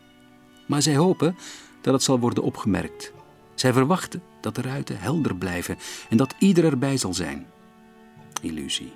Maar 0.68 0.82
zij 0.82 0.96
hopen 0.96 1.36
dat 1.82 1.94
het 1.94 2.04
zal 2.04 2.20
worden 2.20 2.44
opgemerkt. 2.44 3.14
Zij 3.56 3.74
verwachten 3.74 4.22
dat 4.46 4.56
de 4.56 4.70
ruiten 4.70 5.00
helder 5.00 5.36
blijven 5.36 5.78
en 6.10 6.18
dat 6.18 6.36
ieder 6.40 6.66
erbij 6.66 6.98
zal 6.98 7.14
zijn. 7.14 7.48
Illusie. 8.42 8.94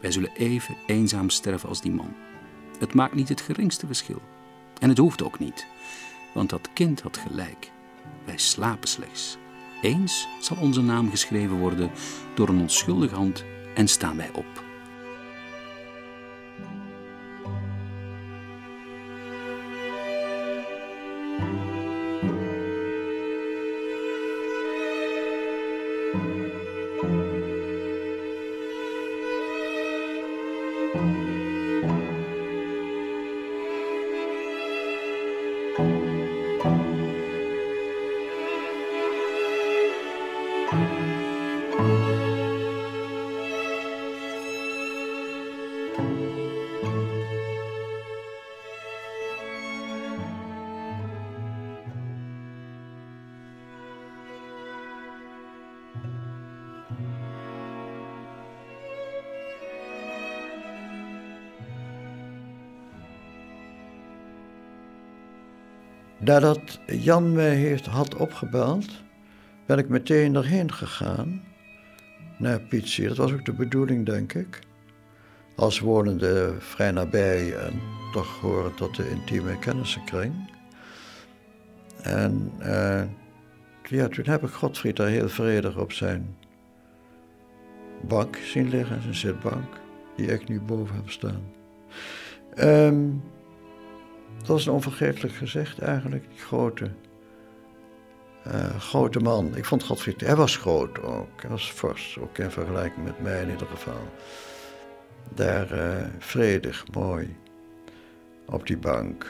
Wij 0.00 0.12
zullen 0.12 0.32
even 0.36 0.76
eenzaam 0.86 1.30
sterven 1.30 1.68
als 1.68 1.80
die 1.80 1.92
man. 1.92 2.14
Het 2.78 2.94
maakt 2.94 3.14
niet 3.14 3.28
het 3.28 3.40
geringste 3.40 3.86
verschil. 3.86 4.22
En 4.80 4.88
het 4.88 4.98
hoeft 4.98 5.22
ook 5.22 5.38
niet, 5.38 5.66
want 6.32 6.50
dat 6.50 6.68
kind 6.72 7.00
had 7.00 7.16
gelijk. 7.16 7.70
Wij 8.24 8.38
slapen 8.38 8.88
slechts. 8.88 9.36
Eens 9.82 10.28
zal 10.40 10.56
onze 10.60 10.82
naam 10.82 11.10
geschreven 11.10 11.58
worden 11.58 11.90
door 12.34 12.48
een 12.48 12.60
onschuldige 12.60 13.14
hand 13.14 13.44
en 13.74 13.88
staan 13.88 14.16
wij 14.16 14.30
op. 14.32 14.53
Nadat 66.24 66.80
Jan 66.86 67.32
mij 67.32 67.54
heeft, 67.54 67.86
had 67.86 68.16
opgebeld, 68.16 69.02
ben 69.66 69.78
ik 69.78 69.88
meteen 69.88 70.34
erheen 70.34 70.72
gegaan 70.72 71.42
naar 72.38 72.60
Pietsie. 72.60 73.08
Dat 73.08 73.16
was 73.16 73.32
ook 73.32 73.44
de 73.44 73.52
bedoeling, 73.52 74.06
denk 74.06 74.32
ik. 74.32 74.58
Als 75.56 75.78
wonende 75.78 76.54
vrij 76.58 76.90
nabij 76.90 77.56
en 77.56 77.80
toch 78.12 78.40
horen 78.40 78.74
tot 78.74 78.96
de 78.96 79.10
intieme 79.10 79.58
kennissenkring. 79.58 80.34
En 82.02 82.52
uh, 82.60 83.02
ja, 83.82 84.08
toen 84.08 84.24
heb 84.26 84.42
ik 84.42 84.50
Godfried 84.50 84.96
daar 84.96 85.08
heel 85.08 85.28
vredig 85.28 85.76
op 85.78 85.92
zijn 85.92 86.36
bank 88.08 88.36
zien 88.36 88.68
liggen, 88.68 89.02
zijn 89.02 89.14
zitbank, 89.14 89.80
die 90.16 90.26
ik 90.26 90.48
nu 90.48 90.60
boven 90.60 90.94
heb 90.96 91.10
staan. 91.10 91.42
Um, 92.58 93.22
dat 94.38 94.46
was 94.46 94.66
een 94.66 94.72
onvergetelijk 94.72 95.34
gezicht 95.34 95.78
eigenlijk, 95.78 96.28
die 96.28 96.38
grote, 96.38 96.90
uh, 98.46 98.78
grote 98.78 99.18
man. 99.18 99.56
Ik 99.56 99.64
vond 99.64 99.82
Godfried, 99.82 100.20
hij 100.20 100.36
was 100.36 100.56
groot 100.56 101.02
ook, 101.02 101.40
hij 101.40 101.50
was 101.50 101.70
fors, 101.70 102.18
ook 102.20 102.38
in 102.38 102.50
vergelijking 102.50 103.04
met 103.04 103.20
mij 103.20 103.42
in 103.42 103.50
ieder 103.50 103.66
geval. 103.66 104.08
Daar 105.34 105.72
uh, 105.72 106.06
vredig, 106.18 106.84
mooi, 106.92 107.36
op 108.46 108.66
die 108.66 108.78
bank. 108.78 109.28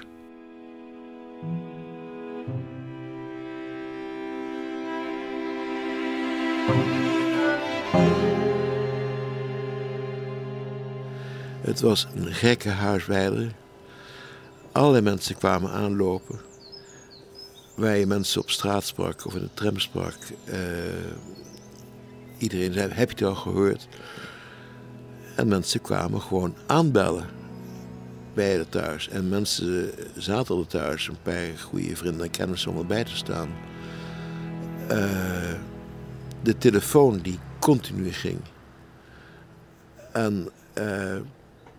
Het 11.60 11.80
was 11.80 12.08
een 12.14 12.32
gekke 12.32 12.68
huiswijder. 12.68 13.52
Allerlei 14.74 15.02
mensen 15.02 15.36
kwamen 15.36 15.70
aanlopen. 15.70 16.40
Waar 17.76 17.96
je 17.96 18.06
mensen 18.06 18.40
op 18.40 18.50
straat 18.50 18.84
sprak 18.84 19.26
of 19.26 19.34
in 19.34 19.40
de 19.40 19.54
tram 19.54 19.78
sprak. 19.78 20.16
Uh, 20.44 20.54
iedereen 22.38 22.72
zei, 22.72 22.92
heb 22.92 23.08
je 23.10 23.14
het 23.14 23.24
al 23.24 23.34
gehoord? 23.42 23.88
En 25.36 25.48
mensen 25.48 25.80
kwamen 25.80 26.20
gewoon 26.20 26.54
aanbellen 26.66 27.26
bij 28.34 28.56
de 28.56 28.68
thuis. 28.68 29.08
En 29.08 29.28
mensen 29.28 29.90
zaten 30.16 30.58
er 30.58 30.66
thuis, 30.66 31.08
een 31.08 31.22
paar 31.22 31.58
goede 31.58 31.96
vrienden 31.96 32.24
en 32.24 32.30
kennissen 32.30 32.70
om 32.70 32.78
erbij 32.78 33.04
te 33.04 33.16
staan. 33.16 33.48
Uh, 34.90 35.54
de 36.42 36.58
telefoon 36.58 37.18
die 37.18 37.38
continu 37.60 38.12
ging. 38.12 38.40
En 40.12 40.48
uh, 40.78 41.16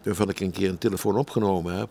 waarvan 0.03 0.29
ik 0.29 0.39
een 0.39 0.51
keer 0.51 0.69
een 0.69 0.77
telefoon 0.77 1.15
opgenomen 1.15 1.77
heb. 1.77 1.89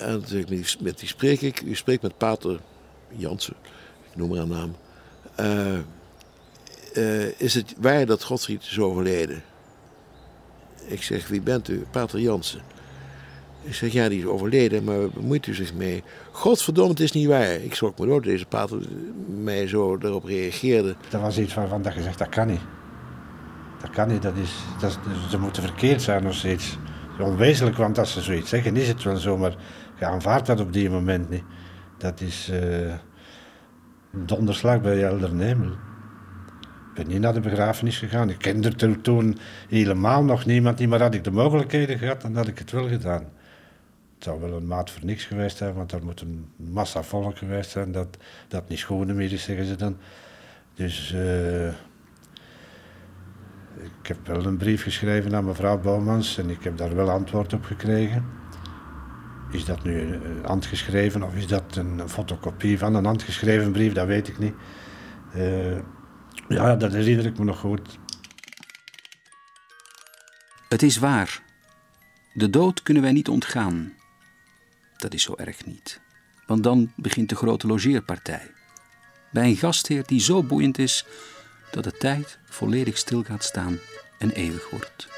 En 0.00 0.22
zeg 0.26 0.44
met 0.80 0.98
die 0.98 1.08
spreek 1.08 1.40
ik. 1.40 1.60
U 1.60 1.74
spreekt 1.74 2.02
met 2.02 2.18
Pater 2.18 2.60
Jansen, 3.08 3.54
ik 4.10 4.16
noem 4.16 4.36
haar 4.36 4.46
naam. 4.46 4.76
Uh, 5.40 5.78
uh, 6.94 7.40
is 7.40 7.54
het 7.54 7.74
waar 7.78 8.06
dat 8.06 8.22
Godfried 8.22 8.62
is 8.62 8.78
overleden? 8.78 9.42
Ik 10.86 11.02
zeg, 11.02 11.28
wie 11.28 11.40
bent 11.40 11.68
u? 11.68 11.84
Pater 11.90 12.20
Jansen. 12.20 12.60
Ik 13.62 13.74
zeg, 13.74 13.92
ja, 13.92 14.08
die 14.08 14.18
is 14.18 14.24
overleden, 14.24 14.84
maar 14.84 14.98
waar 14.98 15.10
bemoeit 15.10 15.46
u 15.46 15.54
zich 15.54 15.74
mee? 15.74 16.02
Godverdomme, 16.30 16.90
het 16.90 17.00
is 17.00 17.12
niet 17.12 17.26
waar. 17.26 17.52
Ik 17.52 17.74
schrok 17.74 17.98
me 17.98 18.06
door 18.06 18.22
deze 18.22 18.46
pater 18.46 18.78
mij 19.26 19.66
zo 19.66 19.98
erop 20.02 20.24
reageerde. 20.24 20.96
Dat 21.08 21.20
was 21.20 21.38
iets 21.38 21.54
waarvan 21.54 21.82
dat 21.82 21.94
je 21.94 22.02
zegt, 22.02 22.18
dat 22.18 22.28
kan 22.28 22.46
niet. 22.46 22.60
Dat 23.80 23.90
kan 23.90 24.08
niet, 24.08 24.22
dat 24.22 24.36
is, 24.36 24.52
dat, 24.80 24.98
ze 25.30 25.38
moeten 25.38 25.62
verkeerd 25.62 26.02
zijn 26.02 26.26
of 26.26 26.34
zoiets. 26.34 26.78
Onwezenlijk, 27.18 27.76
want 27.76 27.98
als 27.98 28.12
ze 28.12 28.20
zoiets 28.20 28.48
zeggen, 28.48 28.76
is 28.76 28.88
het 28.88 29.02
wel 29.02 29.16
zo, 29.16 29.36
maar 29.36 29.54
je 30.00 30.06
aanvaardt 30.06 30.46
dat 30.46 30.60
op 30.60 30.72
die 30.72 30.90
moment 30.90 31.30
niet. 31.30 31.44
Dat 31.98 32.20
is 32.20 32.50
uh, 32.52 32.94
donderslag 34.10 34.80
bij 34.80 34.98
Helder 34.98 35.34
Nemel. 35.34 35.70
Ik 35.70 36.96
ben 36.96 37.06
niet 37.06 37.20
naar 37.20 37.32
de 37.32 37.40
begrafenis 37.40 37.98
gegaan. 37.98 38.30
Ik 38.30 38.38
kende 38.38 38.72
er 38.78 39.00
toen 39.00 39.38
helemaal 39.68 40.24
nog 40.24 40.44
niemand, 40.46 40.86
maar 40.86 41.00
had 41.00 41.14
ik 41.14 41.24
de 41.24 41.30
mogelijkheden 41.30 41.98
gehad, 41.98 42.20
dan 42.20 42.36
had 42.36 42.46
ik 42.46 42.58
het 42.58 42.70
wel 42.70 42.88
gedaan. 42.88 43.24
Het 44.14 44.24
zou 44.24 44.40
wel 44.40 44.52
een 44.52 44.66
maat 44.66 44.90
voor 44.90 45.04
niks 45.04 45.24
geweest 45.24 45.56
zijn, 45.56 45.74
want 45.74 45.92
er 45.92 46.04
moet 46.04 46.20
een 46.20 46.48
massa 46.56 47.02
volk 47.02 47.38
geweest 47.38 47.70
zijn 47.70 47.92
dat, 47.92 48.16
dat 48.48 48.68
niet 48.68 48.78
schoenen 48.78 49.16
meer 49.16 49.32
is, 49.32 49.42
zeggen 49.42 49.66
ze 49.66 49.76
dan. 49.76 49.96
Dus 50.74 51.12
uh, 51.12 51.68
ik 53.76 54.06
heb 54.06 54.26
wel 54.26 54.44
een 54.44 54.56
brief 54.56 54.82
geschreven 54.82 55.34
aan 55.34 55.44
mevrouw 55.44 55.78
Bouwmans 55.78 56.38
en 56.38 56.50
ik 56.50 56.64
heb 56.64 56.76
daar 56.76 56.94
wel 56.94 57.10
antwoord 57.10 57.52
op 57.52 57.64
gekregen. 57.64 58.39
Is 59.50 59.64
dat 59.64 59.82
nu 59.82 60.00
een 60.00 60.44
handgeschreven 60.44 61.22
of 61.22 61.34
is 61.34 61.46
dat 61.46 61.76
een 61.76 62.08
fotocopie 62.08 62.78
van 62.78 62.94
een 62.94 63.04
handgeschreven 63.04 63.72
brief? 63.72 63.92
Dat 63.92 64.06
weet 64.06 64.28
ik 64.28 64.38
niet. 64.38 64.54
Uh, 65.36 65.78
ja, 66.48 66.76
dat 66.76 66.92
herinner 66.92 67.26
ik 67.26 67.38
me 67.38 67.44
nog 67.44 67.58
goed. 67.58 67.98
Het 70.68 70.82
is 70.82 70.96
waar. 70.96 71.42
De 72.32 72.50
dood 72.50 72.82
kunnen 72.82 73.02
wij 73.02 73.12
niet 73.12 73.28
ontgaan. 73.28 73.92
Dat 74.96 75.14
is 75.14 75.22
zo 75.22 75.34
erg 75.36 75.66
niet. 75.66 76.00
Want 76.46 76.62
dan 76.62 76.92
begint 76.96 77.28
de 77.28 77.36
grote 77.36 77.66
logeerpartij. 77.66 78.50
Bij 79.30 79.44
een 79.44 79.56
gastheer 79.56 80.06
die 80.06 80.20
zo 80.20 80.42
boeiend 80.42 80.78
is 80.78 81.06
dat 81.70 81.84
de 81.84 81.92
tijd 81.92 82.38
volledig 82.44 82.96
stil 82.96 83.22
gaat 83.22 83.44
staan 83.44 83.78
en 84.18 84.30
eeuwig 84.30 84.70
wordt. 84.70 85.08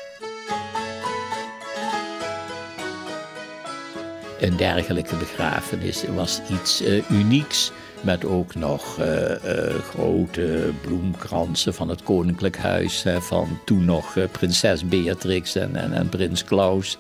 Een 4.43 4.57
dergelijke 4.57 5.17
begrafenis 5.17 6.05
was 6.15 6.41
iets 6.51 6.83
uh, 6.83 7.11
unieks. 7.11 7.73
Met 8.01 8.25
ook 8.25 8.55
nog 8.55 8.99
uh, 9.01 9.07
uh, 9.31 9.75
grote 9.91 10.71
bloemkransen 10.81 11.75
van 11.75 11.89
het 11.89 12.03
Koninklijk 12.03 12.57
Huis. 12.57 13.05
van 13.19 13.59
toen 13.65 13.85
nog 13.85 14.17
prinses 14.33 14.89
Beatrix 14.89 15.55
en, 15.55 15.77
en, 15.77 15.93
en, 15.93 16.09
prins 16.09 16.45
Klaus. 16.45 16.99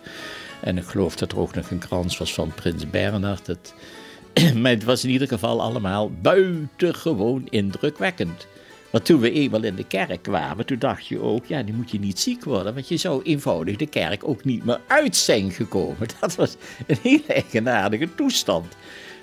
En 0.61 0.77
ik 0.77 0.85
geloof 0.85 1.17
dat 1.17 1.33
er 1.33 1.39
ook 1.39 1.55
nog 1.55 1.71
een 1.71 1.79
krans 1.79 2.19
was 2.19 2.35
van 2.35 2.53
prins 2.55 2.91
Bernhard. 2.91 3.47
Het, 3.47 3.75
maar 4.61 4.71
het 4.71 4.85
was 4.85 5.05
in 5.05 5.11
ieder 5.11 5.29
geval 5.29 5.63
allemaal 5.63 6.11
buitengewoon 6.21 7.47
indrukwekkend. 7.51 8.47
Maar 8.93 9.03
toen 9.03 9.21
we 9.21 9.31
eenmaal 9.31 9.63
in 9.63 9.75
de 9.75 9.85
kerk 9.85 10.23
kwamen, 10.23 10.67
toen 10.67 10.79
dacht 10.79 11.07
je 11.07 11.21
ook, 11.21 11.47
ja, 11.47 11.63
die 11.63 11.75
moet 11.75 11.91
je 11.91 11.99
niet 11.99 12.21
ziek 12.21 12.45
worden. 12.45 12.75
Want 12.75 12.89
je 12.89 12.97
zou 12.97 13.23
eenvoudig 13.23 13.77
de 13.77 13.87
kerk 13.87 14.29
ook 14.29 14.45
niet 14.45 14.65
meer 14.65 14.81
uit 14.87 15.17
zijn 15.17 15.51
gekomen. 15.51 16.09
Dat 16.21 16.35
was 16.35 16.57
een 16.87 16.99
hele 17.03 17.27
eigenaardige 17.27 18.15
toestand. 18.15 18.67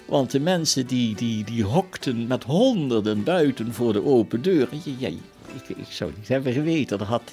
Want 0.05 0.31
de 0.31 0.39
mensen 0.39 0.87
die, 0.87 1.15
die, 1.15 1.43
die 1.43 1.63
hokten 1.63 2.27
met 2.27 2.43
honderden 2.43 3.23
buiten 3.23 3.73
voor 3.73 3.93
de 3.93 4.05
open 4.05 4.41
deur. 4.41 4.67
Ja, 4.97 5.07
ik, 5.07 5.77
ik 5.77 5.85
zou 5.89 6.11
niet 6.17 6.27
hebben 6.27 6.53
geweten. 6.53 7.01
Had, 7.01 7.31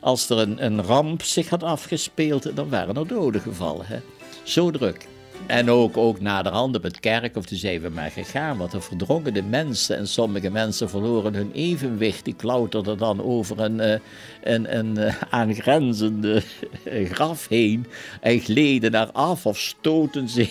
als 0.00 0.30
er 0.30 0.38
een, 0.38 0.64
een 0.64 0.82
ramp 0.82 1.22
zich 1.22 1.48
had 1.48 1.62
afgespeeld, 1.62 2.56
dan 2.56 2.68
waren 2.68 2.96
er 2.96 3.06
doden 3.06 3.40
gevallen. 3.40 3.86
Hè? 3.86 3.98
Zo 4.42 4.70
druk. 4.70 5.06
En 5.46 5.70
ook, 5.70 5.96
ook 5.96 6.20
naderhand 6.20 6.76
op 6.76 6.82
het 6.82 7.00
kerk, 7.00 7.36
of 7.36 7.44
toen 7.44 7.58
zijn 7.58 7.80
we 7.80 7.88
maar 7.88 8.10
gegaan, 8.10 8.56
wat 8.56 8.72
er 8.72 8.82
verdrongen 8.82 9.34
de 9.34 9.42
mensen. 9.42 9.96
En 9.96 10.08
sommige 10.08 10.50
mensen 10.50 10.88
verloren 10.88 11.34
hun 11.34 11.50
evenwicht. 11.52 12.24
Die 12.24 12.34
klauterden 12.34 12.98
dan 12.98 13.22
over 13.22 13.60
een, 13.60 13.78
uh, 13.78 13.94
een, 14.42 14.76
een 14.78 14.98
uh, 14.98 15.14
aangrenzende 15.30 16.42
graf 17.12 17.48
heen. 17.48 17.86
En 18.20 18.40
gleden 18.40 18.92
daar 18.92 19.10
af 19.12 19.46
of 19.46 19.58
stoten 19.58 20.28
zich 20.28 20.50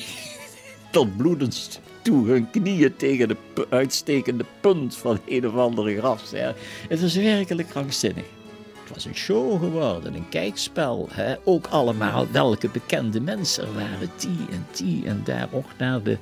tot 0.91 1.17
bloedens 1.17 1.80
toe 2.02 2.28
hun 2.28 2.49
knieën 2.49 2.95
tegen 2.95 3.28
de 3.28 3.38
uitstekende 3.69 4.45
punt 4.62 4.95
van 4.95 5.19
een 5.28 5.47
of 5.47 5.56
andere 5.56 5.97
graf. 5.97 6.32
Het 6.89 7.02
was 7.02 7.15
werkelijk 7.15 7.69
krankzinnig. 7.69 8.38
Het 8.89 8.97
was 8.97 9.08
een 9.08 9.19
show 9.19 9.60
geworden, 9.60 10.13
een 10.13 10.30
kijkspel. 10.30 11.08
Hè? 11.12 11.36
Ook 11.43 11.67
allemaal 11.67 12.28
welke 12.32 12.69
bekende 12.69 13.21
mensen 13.21 13.63
er 13.63 13.73
waren. 13.73 14.12
Die 14.17 14.45
en 14.52 14.65
die 14.71 15.06
en 15.06 15.21
daar 15.23 15.47
ook 15.52 15.69
naar 15.78 16.04
de, 16.04 16.17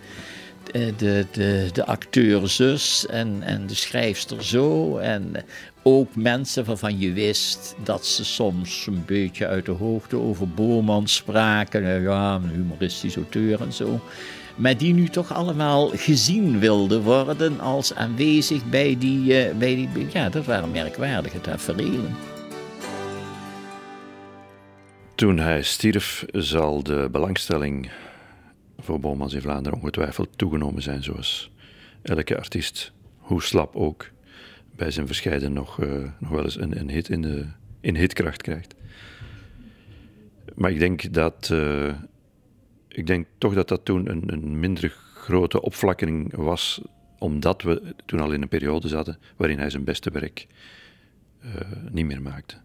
de, 0.72 0.94
de, 0.98 1.26
de, 1.32 1.70
de 1.74 1.86
acteur 1.86 2.50
zus 2.50 3.06
en, 3.06 3.38
en 3.42 3.68
de 3.68 3.76
schrijfster 3.76 4.44
zo. 4.44 4.98
En 4.98 5.36
ook 5.84 6.16
mensen 6.16 6.66
waarvan 6.66 7.00
je 7.00 7.12
wist 7.12 7.76
dat 7.84 8.06
ze 8.06 8.26
soms 8.26 8.88
een 8.88 9.04
beetje 9.06 9.48
uit 9.48 9.66
de 9.66 9.72
hoogte 9.72 10.18
over 10.18 10.50
Boorman 10.50 11.08
spraken. 11.08 12.02
Ja, 12.02 12.36
een 12.36 12.50
humoristisch 12.50 13.16
auteur 13.16 13.62
en 13.62 13.74
zo 13.74 14.02
maar 14.58 14.78
die 14.78 14.94
nu 14.94 15.08
toch 15.08 15.34
allemaal 15.34 15.90
gezien 15.90 16.60
wilden 16.60 17.02
worden 17.02 17.60
als 17.60 17.96
aanwezig 17.96 18.66
bij 18.66 18.96
die, 19.00 19.48
uh, 19.48 19.58
bij 19.58 19.76
die 19.76 19.90
ja, 20.14 20.30
dat 20.30 20.46
waren 20.46 20.72
merkwaardige 20.72 21.42
tafereelen. 21.42 22.37
Toen 25.18 25.38
hij 25.38 25.64
stierf, 25.64 26.26
zal 26.32 26.84
de 26.84 27.08
belangstelling 27.12 27.92
voor 28.78 29.00
Bomans 29.00 29.34
in 29.34 29.42
Vlaanderen 29.42 29.80
ongetwijfeld 29.80 30.38
toegenomen 30.38 30.82
zijn, 30.82 31.04
zoals 31.04 31.52
elke 32.02 32.38
artiest, 32.38 32.92
hoe 33.18 33.42
slap 33.42 33.76
ook, 33.76 34.10
bij 34.76 34.92
zijn 34.92 35.08
verscheiden 35.08 35.54
nog, 35.54 35.82
uh, 35.82 36.10
nog 36.20 36.30
wel 36.30 36.44
eens 36.44 36.60
een, 36.60 36.80
een 36.80 36.90
hit 36.90 37.10
in, 37.10 37.22
de, 37.22 37.46
in 37.80 37.96
hitkracht 37.96 38.42
krijgt. 38.42 38.76
Maar 40.56 40.72
ik 40.72 40.80
denk 40.80 41.14
dat 41.14 41.50
uh, 41.54 41.94
ik 42.88 43.08
denk 43.08 43.28
toch 43.38 43.54
dat 43.54 43.68
dat 43.68 43.86
toen 43.86 44.10
een, 44.10 44.24
een 44.34 44.60
minder 44.60 44.90
grote 45.14 45.62
opflakkering 45.62 46.36
was 46.36 46.82
omdat 47.18 47.62
we 47.62 47.96
toen 48.06 48.20
al 48.20 48.32
in 48.32 48.42
een 48.42 48.48
periode 48.48 48.88
zaten 48.88 49.18
waarin 49.36 49.60
hij 49.60 49.70
zijn 49.70 49.84
beste 49.84 50.12
werk 50.12 50.48
uh, 51.46 51.52
niet 51.92 52.06
meer 52.06 52.22
maakte. 52.22 52.56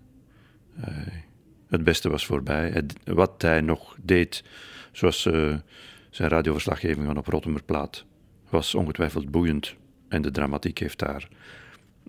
Het 1.73 1.85
beste 1.85 2.11
was 2.11 2.27
voorbij. 2.27 2.71
Het, 2.71 2.95
wat 3.05 3.43
hij 3.43 3.61
nog 3.61 3.97
deed, 4.03 4.45
zoals 4.93 5.25
uh, 5.25 5.57
zijn 6.11 6.29
radioverslaggeving 6.29 7.07
van 7.07 7.19
op 7.19 7.27
Rottemerplaat, 7.27 8.05
was 8.49 8.75
ongetwijfeld 8.75 9.31
boeiend. 9.31 9.75
En 10.09 10.23
de 10.23 10.31
dramatiek 10.31 10.79
heeft 10.79 10.99
daar 10.99 11.29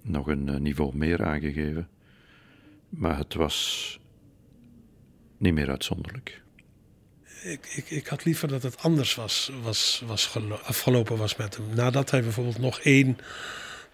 nog 0.02 0.28
een 0.28 0.62
niveau 0.62 0.97
meer 0.97 1.26
aangegeven. 1.26 1.88
Maar 2.89 3.17
het 3.17 3.34
was 3.34 3.99
niet 5.38 5.54
meer 5.54 5.69
uitzonderlijk. 5.69 6.41
Ik, 7.43 7.65
ik, 7.76 7.89
ik 7.89 8.08
had 8.08 8.26
liever 8.26 8.47
dat 8.47 8.63
het 8.63 8.80
anders 8.80 9.15
was, 9.15 9.52
was, 9.62 10.04
was 10.06 10.38
afgelopen 10.63 11.17
was 11.17 11.36
met 11.36 11.56
hem. 11.56 11.65
Nadat 11.76 12.12
hij 12.12 12.21
bijvoorbeeld 12.21 12.58
nog 12.58 12.80
één 12.80 13.17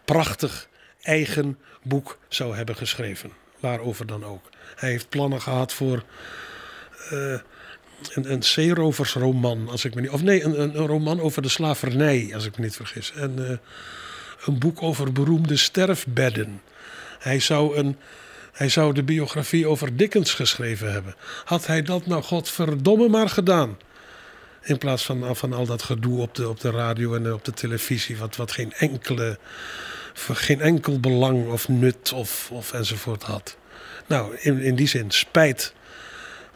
prachtig 0.06 0.70
eigen 1.02 1.60
boek 1.84 2.20
zou 2.28 2.56
hebben 2.56 2.76
geschreven. 2.76 3.32
Waarover 3.60 4.06
dan 4.06 4.26
ook. 4.26 4.50
Hij 4.76 4.90
heeft 4.90 5.10
plannen 5.10 5.42
gehad 5.42 5.74
voor 5.74 6.04
uh, 7.12 7.40
een, 8.14 8.32
een 8.32 8.44
zeeroversroman, 8.44 9.70
als 9.70 9.86
ik 9.86 9.96
me 9.96 10.02
niet... 10.02 10.10
Of 10.10 10.22
nee, 10.22 10.44
een, 10.44 10.60
een, 10.60 10.88
roman 10.88 11.20
over 11.20 11.42
de 11.42 11.50
slavernij, 11.50 12.32
als 12.34 12.46
ik 12.46 12.58
me 12.58 12.64
niet 12.64 12.76
vergis. 12.76 13.12
En 13.16 13.36
uh, 13.40 13.50
een 14.46 14.60
boek 14.60 14.82
over 14.82 15.12
beroemde 15.12 15.58
sterfbedden. 15.58 16.62
Hij 17.20 17.40
zou 17.40 17.78
een 17.78 17.98
hij 18.60 18.70
zou 18.70 18.94
de 18.94 19.04
biografie 19.04 19.68
over 19.68 19.98
Dickens 19.98 20.34
geschreven 20.34 20.92
hebben. 20.92 21.16
Had 21.46 21.68
hij 21.68 21.82
dat 21.82 22.06
nou 22.06 22.24
godverdomme 22.24 23.08
maar 23.08 23.30
gedaan? 23.30 23.78
In 24.62 24.78
plaats 24.78 25.06
van, 25.06 25.36
van 25.36 25.54
al 25.54 25.66
dat 25.66 25.84
gedoe 25.84 26.22
op 26.22 26.36
de, 26.36 26.50
op 26.50 26.60
de 26.60 26.72
radio 26.72 27.16
en 27.16 27.34
op 27.34 27.46
de 27.46 27.52
televisie, 27.52 28.18
wat, 28.18 28.36
wat 28.36 28.52
geen, 28.52 28.74
enkele, 28.74 29.38
geen 30.32 30.62
enkel 30.62 31.00
belang 31.00 31.52
of 31.52 31.68
nut 31.68 32.14
of, 32.14 32.52
of 32.52 32.74
enzovoort 32.74 33.24
had. 33.24 33.58
Nou, 34.08 34.38
in, 34.40 34.60
in 34.60 34.76
die 34.76 34.88
zin 34.88 35.12
spijt 35.12 35.74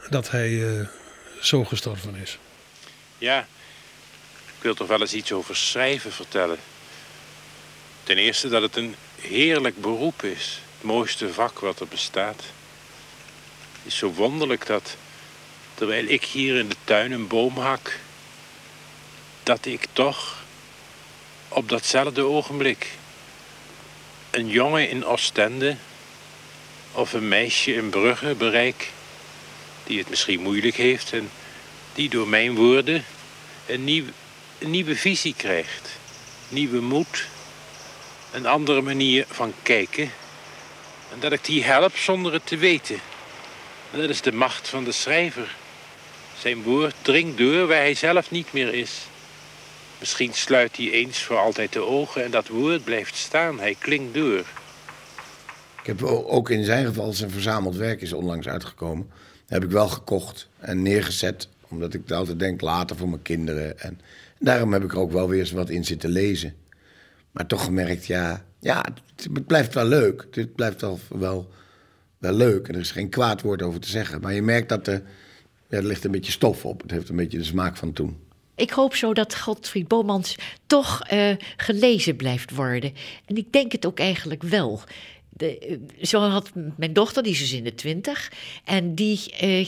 dat 0.09 0.29
hij 0.31 0.49
uh, 0.49 0.87
zo 1.41 1.63
gestorven 1.63 2.15
is. 2.15 2.37
Ja, 3.17 3.47
ik 4.57 4.63
wil 4.63 4.73
toch 4.73 4.87
wel 4.87 5.01
eens 5.01 5.13
iets 5.13 5.31
over 5.31 5.55
schrijven 5.55 6.11
vertellen. 6.11 6.57
Ten 8.03 8.17
eerste 8.17 8.49
dat 8.49 8.61
het 8.61 8.75
een 8.75 8.95
heerlijk 9.21 9.81
beroep 9.81 10.23
is 10.23 10.61
mooiste 10.81 11.33
vak 11.33 11.59
wat 11.59 11.79
er 11.79 11.87
bestaat. 11.87 12.43
Het 13.71 13.91
is 13.91 13.97
zo 13.97 14.11
wonderlijk 14.11 14.65
dat, 14.65 14.97
terwijl 15.73 16.05
ik 16.07 16.23
hier 16.23 16.55
in 16.57 16.69
de 16.69 16.75
tuin 16.83 17.11
een 17.11 17.27
boom 17.27 17.57
hak, 17.57 17.99
dat 19.43 19.65
ik 19.65 19.87
toch 19.93 20.43
op 21.47 21.69
datzelfde 21.69 22.21
ogenblik 22.21 22.91
een 24.33 24.49
jongen 24.49 24.89
in 24.89 25.05
Oostende 25.05 25.75
of 26.91 27.13
een 27.13 27.27
meisje 27.27 27.73
in 27.73 27.89
Brugge 27.89 28.35
bereik, 28.35 28.89
die 29.83 29.99
het 29.99 30.09
misschien 30.09 30.41
moeilijk 30.41 30.75
heeft 30.75 31.13
en 31.13 31.29
die 31.93 32.09
door 32.09 32.27
mijn 32.27 32.55
woorden 32.55 33.05
een, 33.65 33.83
nieuw, 33.83 34.03
nieuwe 34.59 34.95
visie 34.95 35.33
krijgt, 35.37 35.89
nieuwe 36.49 36.81
moed, 36.81 37.27
een 38.31 38.45
andere 38.45 38.81
manier 38.81 39.25
van 39.29 39.53
kijken 39.63 40.11
en 41.11 41.19
dat 41.19 41.31
ik 41.31 41.43
die 41.43 41.63
help 41.63 41.97
zonder 41.97 42.33
het 42.33 42.45
te 42.45 42.57
weten. 42.57 42.99
En 43.91 43.99
dat 43.99 44.09
is 44.09 44.21
de 44.21 44.31
macht 44.31 44.69
van 44.69 44.83
de 44.83 44.91
schrijver. 44.91 45.55
Zijn 46.39 46.63
woord 46.63 46.95
dringt 47.01 47.37
door 47.37 47.67
waar 47.67 47.77
hij 47.77 47.93
zelf 47.93 48.31
niet 48.31 48.53
meer 48.53 48.73
is. 48.73 48.91
Misschien 50.03 50.33
sluit 50.33 50.77
hij 50.77 50.91
eens 50.91 51.23
voor 51.23 51.37
altijd 51.37 51.73
de 51.73 51.79
ogen 51.79 52.23
en 52.23 52.31
dat 52.31 52.47
woord 52.47 52.83
blijft 52.83 53.15
staan. 53.15 53.59
Hij 53.59 53.75
klinkt 53.79 54.13
door. 54.13 54.39
Ik 55.79 55.85
heb 55.85 56.03
ook 56.03 56.49
in 56.49 56.63
zijn 56.63 56.85
geval, 56.85 57.13
zijn 57.13 57.29
verzameld 57.29 57.75
werk 57.75 58.01
is 58.01 58.13
onlangs 58.13 58.47
uitgekomen. 58.47 59.09
heb 59.47 59.63
ik 59.63 59.69
wel 59.69 59.87
gekocht 59.87 60.49
en 60.59 60.81
neergezet. 60.81 61.47
Omdat 61.67 61.93
ik 61.93 62.11
altijd 62.11 62.39
denk 62.39 62.61
later 62.61 62.95
voor 62.95 63.09
mijn 63.09 63.21
kinderen. 63.21 63.79
En 63.79 63.99
daarom 64.39 64.73
heb 64.73 64.83
ik 64.83 64.91
er 64.91 64.99
ook 64.99 65.11
wel 65.11 65.29
weer 65.29 65.39
eens 65.39 65.51
wat 65.51 65.69
in 65.69 65.85
zitten 65.85 66.09
lezen. 66.09 66.55
Maar 67.31 67.47
toch 67.47 67.63
gemerkt, 67.63 68.05
ja, 68.05 68.45
ja, 68.59 68.85
het, 69.15 69.47
blijft 69.47 69.73
wel 69.73 69.85
leuk. 69.85 70.27
Het 70.31 70.55
blijft 70.55 70.81
wel, 70.81 70.99
wel, 71.09 71.49
wel 72.17 72.33
leuk. 72.33 72.67
En 72.67 72.73
er 72.73 72.79
is 72.79 72.91
geen 72.91 73.09
kwaad 73.09 73.41
woord 73.41 73.61
over 73.61 73.79
te 73.79 73.89
zeggen. 73.89 74.21
Maar 74.21 74.33
je 74.33 74.41
merkt 74.41 74.69
dat 74.69 74.87
er, 74.87 75.01
ja, 75.67 75.77
er 75.77 75.83
ligt 75.83 76.03
een 76.03 76.11
beetje 76.11 76.31
stof 76.31 76.65
op. 76.65 76.81
Het 76.81 76.91
heeft 76.91 77.09
een 77.09 77.15
beetje 77.15 77.37
de 77.37 77.43
smaak 77.43 77.77
van 77.77 77.93
toen. 77.93 78.31
Ik 78.55 78.69
hoop 78.69 78.95
zo 78.95 79.13
dat 79.13 79.35
Godfried 79.35 79.87
Bomans 79.87 80.35
toch 80.67 81.11
uh, 81.13 81.35
gelezen 81.57 82.15
blijft 82.15 82.55
worden. 82.55 82.93
En 83.25 83.37
ik 83.37 83.51
denk 83.51 83.71
het 83.71 83.85
ook 83.85 83.99
eigenlijk 83.99 84.43
wel 84.43 84.81
de, 85.35 85.57
eh, 85.57 85.77
zo 86.01 86.21
had 86.21 86.51
mijn 86.77 86.93
dochter, 86.93 87.23
die 87.23 87.31
is 87.31 87.39
dus 87.39 87.53
in 87.53 87.63
de 87.63 87.75
twintig. 87.75 88.31
En 88.63 88.95
die 88.95 89.31
eh, 89.31 89.67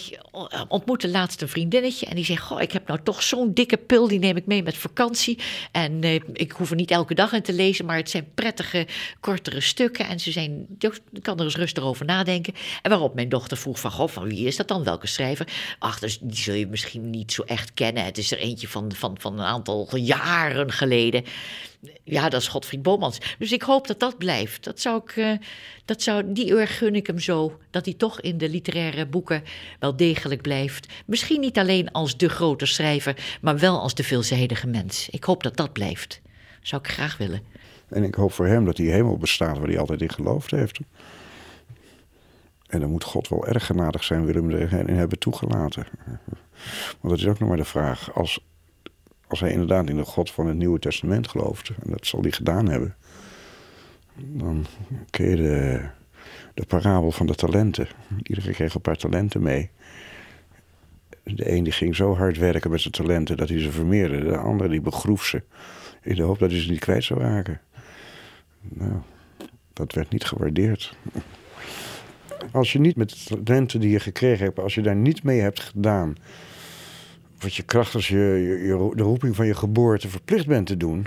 ontmoette 0.67 1.09
laatst 1.09 1.41
een 1.41 1.49
vriendinnetje. 1.49 2.05
En 2.05 2.15
die 2.15 2.25
zei: 2.25 2.37
Goh, 2.37 2.61
ik 2.61 2.71
heb 2.71 2.87
nou 2.87 2.99
toch 3.03 3.23
zo'n 3.23 3.53
dikke 3.53 3.77
pil. 3.77 4.07
Die 4.07 4.19
neem 4.19 4.37
ik 4.37 4.45
mee 4.45 4.63
met 4.63 4.77
vakantie. 4.77 5.39
En 5.71 6.03
eh, 6.03 6.13
ik 6.33 6.51
hoef 6.51 6.69
er 6.69 6.75
niet 6.75 6.91
elke 6.91 7.13
dag 7.13 7.33
in 7.33 7.41
te 7.41 7.53
lezen. 7.53 7.85
Maar 7.85 7.97
het 7.97 8.09
zijn 8.09 8.27
prettige, 8.33 8.87
kortere 9.19 9.61
stukken. 9.61 10.07
En 10.07 10.19
ze 10.19 10.31
zijn, 10.31 10.67
ik 10.79 11.23
kan 11.23 11.37
er 11.37 11.45
eens 11.45 11.55
rustig 11.55 11.83
over 11.83 12.05
nadenken. 12.05 12.53
En 12.81 12.89
waarop 12.89 13.15
mijn 13.15 13.29
dochter 13.29 13.57
vroeg: 13.57 13.79
van, 13.79 13.91
Goh, 13.91 14.07
van 14.07 14.27
wie 14.27 14.47
is 14.47 14.55
dat 14.55 14.67
dan? 14.67 14.83
Welke 14.83 15.07
schrijver? 15.07 15.47
Ach, 15.79 15.99
dus 15.99 16.19
die 16.19 16.37
zul 16.37 16.53
je 16.53 16.67
misschien 16.67 17.09
niet 17.09 17.31
zo 17.31 17.41
echt 17.41 17.73
kennen. 17.73 18.05
Het 18.05 18.17
is 18.17 18.31
er 18.31 18.37
eentje 18.37 18.67
van, 18.67 18.91
van, 18.91 19.15
van 19.19 19.39
een 19.39 19.45
aantal 19.45 19.95
jaren 19.95 20.71
geleden 20.71 21.23
ja, 22.03 22.29
dat 22.29 22.41
is 22.41 22.47
Godfried 22.47 22.81
Bomans. 22.81 23.19
Dus 23.39 23.51
ik 23.51 23.61
hoop 23.61 23.87
dat 23.87 23.99
dat 23.99 24.17
blijft. 24.17 24.63
Dat 24.63 24.79
zou 24.79 25.01
ik, 25.03 25.15
uh, 25.15 25.31
dat 25.85 26.01
zou, 26.01 26.33
die 26.33 26.51
eer 26.51 26.67
gun 26.67 26.95
ik 26.95 27.07
hem 27.07 27.19
zo. 27.19 27.59
Dat 27.69 27.85
hij 27.85 27.93
toch 27.93 28.21
in 28.21 28.37
de 28.37 28.49
literaire 28.49 29.05
boeken 29.05 29.43
wel 29.79 29.95
degelijk 29.95 30.41
blijft. 30.41 30.93
Misschien 31.05 31.39
niet 31.39 31.57
alleen 31.57 31.91
als 31.91 32.17
de 32.17 32.29
grote 32.29 32.65
schrijver, 32.65 33.37
maar 33.41 33.59
wel 33.59 33.81
als 33.81 33.93
de 33.93 34.03
veelzijdige 34.03 34.67
mens. 34.67 35.09
Ik 35.09 35.23
hoop 35.23 35.43
dat 35.43 35.57
dat 35.57 35.73
blijft. 35.73 36.21
Zou 36.61 36.81
ik 36.81 36.91
graag 36.91 37.17
willen. 37.17 37.41
En 37.87 38.03
ik 38.03 38.15
hoop 38.15 38.31
voor 38.31 38.47
hem 38.47 38.65
dat 38.65 38.75
die 38.75 38.91
hemel 38.91 39.17
bestaat 39.17 39.57
waar 39.57 39.67
hij 39.67 39.79
altijd 39.79 40.01
in 40.01 40.11
geloofd 40.11 40.51
heeft. 40.51 40.79
En 42.67 42.79
dan 42.79 42.89
moet 42.89 43.03
God 43.03 43.27
wel 43.27 43.47
erg 43.47 43.65
genadig 43.65 44.03
zijn, 44.03 44.27
hem 44.27 44.51
erin 44.51 44.89
hebben 44.89 45.19
toegelaten. 45.19 45.87
Want 46.99 47.13
dat 47.13 47.17
is 47.17 47.27
ook 47.27 47.39
nog 47.39 47.49
maar 47.49 47.57
de 47.57 47.65
vraag. 47.65 48.13
Als, 48.13 48.39
als 49.27 49.39
hij 49.39 49.51
inderdaad 49.51 49.89
in 49.89 49.97
de 49.97 50.05
God 50.05 50.31
van 50.31 50.47
het 50.47 50.57
Nieuwe 50.57 50.79
Testament 50.79 51.27
gelooft, 51.27 51.69
en 51.69 51.91
dat 51.91 52.07
zal 52.07 52.21
hij 52.21 52.31
gedaan 52.31 52.69
hebben, 52.69 52.95
dan 54.15 54.65
ken 55.09 55.29
je 55.29 55.35
de, 55.35 55.85
de 56.53 56.65
parabel 56.65 57.11
van 57.11 57.25
de 57.25 57.35
talenten. 57.35 57.87
Iedereen 58.23 58.53
kreeg 58.53 58.73
een 58.73 58.81
paar 58.81 58.97
talenten 58.97 59.41
mee. 59.41 59.69
De 61.23 61.51
een 61.51 61.63
die 61.63 61.73
ging 61.73 61.95
zo 61.95 62.15
hard 62.15 62.37
werken 62.37 62.71
met 62.71 62.81
zijn 62.81 62.93
talenten 62.93 63.37
dat 63.37 63.49
hij 63.49 63.59
ze 63.59 63.71
vermeerde. 63.71 64.23
De 64.23 64.37
andere 64.37 64.69
die 64.69 64.81
begroef 64.81 65.25
ze 65.25 65.43
in 66.01 66.15
de 66.15 66.21
hoop 66.21 66.39
dat 66.39 66.51
hij 66.51 66.59
ze 66.59 66.69
niet 66.69 66.79
kwijt 66.79 67.03
zou 67.03 67.19
raken. 67.19 67.61
Nou, 68.61 68.93
dat 69.73 69.93
werd 69.93 70.09
niet 70.09 70.25
gewaardeerd. 70.25 70.95
Als 72.51 72.71
je 72.71 72.79
niet 72.79 72.95
met 72.95 73.09
de 73.09 73.43
talenten 73.43 73.79
die 73.79 73.89
je 73.89 73.99
gekregen 73.99 74.45
hebt, 74.45 74.59
als 74.59 74.75
je 74.75 74.81
daar 74.81 74.95
niet 74.95 75.23
mee 75.23 75.39
hebt 75.39 75.59
gedaan 75.59 76.15
wat 77.45 77.55
je 77.55 77.63
kracht 77.63 77.95
als 77.95 78.07
je, 78.07 78.17
je, 78.63 78.91
de 78.95 79.03
roeping 79.03 79.35
van 79.35 79.45
je 79.45 79.55
geboorte 79.55 80.09
verplicht 80.09 80.47
bent 80.47 80.67
te 80.67 80.77
doen, 80.77 81.05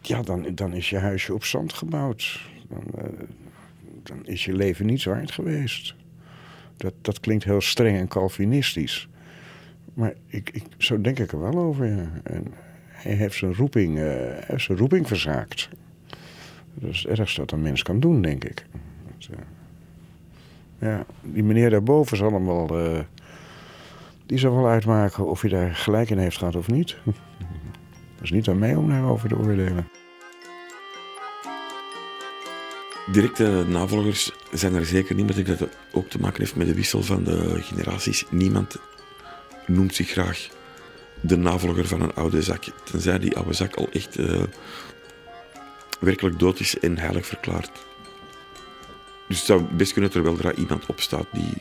ja, 0.00 0.22
dan, 0.22 0.54
dan 0.54 0.72
is 0.72 0.90
je 0.90 0.98
huisje 0.98 1.34
op 1.34 1.44
zand 1.44 1.72
gebouwd. 1.72 2.40
Dan, 2.68 2.84
uh, 2.98 3.04
dan 4.02 4.26
is 4.26 4.44
je 4.44 4.52
leven 4.52 4.86
niet 4.86 5.04
waard 5.04 5.30
geweest. 5.30 5.94
Dat, 6.76 6.94
dat 7.00 7.20
klinkt 7.20 7.44
heel 7.44 7.60
streng 7.60 7.98
en 7.98 8.08
Calvinistisch. 8.08 9.08
Maar 9.94 10.14
ik, 10.26 10.50
ik, 10.50 10.64
zo 10.78 11.00
denk 11.00 11.18
ik 11.18 11.32
er 11.32 11.40
wel 11.40 11.58
over. 11.58 11.86
En 12.22 12.54
hij 12.88 13.12
heeft 13.12 13.36
zijn 13.36 13.54
roeping, 13.54 13.98
uh, 13.98 14.04
heeft 14.46 14.64
zijn 14.64 14.78
roeping 14.78 15.06
verzaakt. 15.06 15.68
Dat 16.74 16.90
is 16.90 17.02
het 17.08 17.18
ergste 17.18 17.40
wat 17.40 17.52
een 17.52 17.62
mens 17.62 17.82
kan 17.82 18.00
doen, 18.00 18.22
denk 18.22 18.44
ik. 18.44 18.66
Uh, 19.30 19.38
ja, 20.78 21.06
die 21.22 21.42
meneer 21.42 21.70
daarboven 21.70 22.16
zal 22.16 22.32
hem 22.32 22.46
wel 22.46 22.66
die 24.26 24.38
zal 24.38 24.54
wel 24.54 24.68
uitmaken 24.68 25.26
of 25.26 25.42
je 25.42 25.48
daar 25.48 25.74
gelijk 25.74 26.10
in 26.10 26.18
heeft 26.18 26.38
gehad 26.38 26.56
of 26.56 26.68
niet. 26.68 26.96
Dat 28.14 28.24
is 28.24 28.30
niet 28.30 28.48
aan 28.48 28.58
mij 28.58 28.74
om 28.74 28.88
daarover 28.88 29.28
te 29.28 29.36
oordelen. 29.36 29.88
Directe 33.12 33.64
navolgers 33.68 34.32
zijn 34.52 34.74
er 34.74 34.86
zeker 34.86 35.14
niet, 35.14 35.26
maar 35.26 35.38
ik 35.38 35.46
denk 35.46 35.58
dat 35.58 35.68
het 35.68 35.78
ook 35.92 36.08
te 36.08 36.18
maken 36.18 36.40
heeft 36.40 36.56
met 36.56 36.66
de 36.66 36.74
wissel 36.74 37.02
van 37.02 37.24
de 37.24 37.62
generaties. 37.62 38.24
Niemand 38.30 38.76
noemt 39.66 39.94
zich 39.94 40.10
graag 40.10 40.48
de 41.20 41.36
navolger 41.36 41.86
van 41.86 42.00
een 42.00 42.14
oude 42.14 42.42
zak, 42.42 42.64
tenzij 42.84 43.18
die 43.18 43.36
oude 43.36 43.52
zak 43.52 43.74
al 43.74 43.88
echt 43.92 44.18
uh, 44.18 44.42
werkelijk 46.00 46.38
dood 46.38 46.60
is 46.60 46.78
en 46.78 46.98
heilig 46.98 47.26
verklaard. 47.26 47.70
Dus 49.28 49.36
het 49.36 49.46
zou 49.46 49.62
best 49.62 49.92
kunnen 49.92 50.10
dat 50.12 50.24
er 50.24 50.42
wel 50.42 50.52
iemand 50.52 50.86
opstaat 50.86 51.26
die 51.32 51.52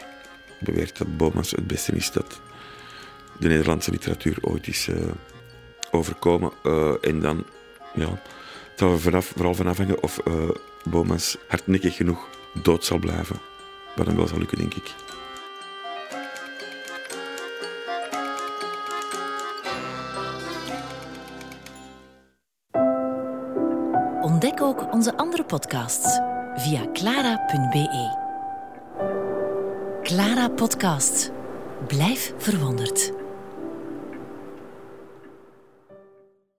beweert 0.60 0.98
dat 0.98 1.18
Bomans 1.18 1.52
het 1.52 1.68
beste 1.68 1.92
is 1.92 2.12
dat 2.12 2.42
de 3.40 3.48
Nederlandse 3.48 3.92
literatuur 3.92 4.38
ooit 4.42 4.68
is 4.68 4.88
uh, 4.88 4.96
overkomen. 5.92 6.52
Eh, 6.64 6.94
en 7.02 7.20
dan, 7.20 7.46
ja, 7.94 8.10
het 8.10 8.80
zal 8.80 8.92
er 8.92 9.00
vanaf, 9.00 9.26
vooral 9.26 9.54
van 9.54 9.68
afhangen 9.68 10.04
of 10.04 10.20
uh, 10.28 10.50
Bomans 10.84 11.38
hardnekkig 11.48 11.96
genoeg 11.96 12.28
dood 12.62 12.86
zal 12.86 12.98
blijven. 12.98 13.36
Wat 13.96 14.06
dan 14.06 14.16
wel 14.16 14.28
zal 14.28 14.38
lukken, 14.38 14.58
denk 14.58 14.74
ik. 14.74 14.94
Ontdek 24.22 24.62
ook 24.62 24.94
onze 24.94 25.18
andere 25.18 25.44
podcasts 25.44 26.20
via 26.56 26.92
clara.be. 26.94 28.24
Clara 30.04 30.50
Podcast. 30.50 31.32
Blijf 31.88 32.34
verwonderd. 32.38 33.25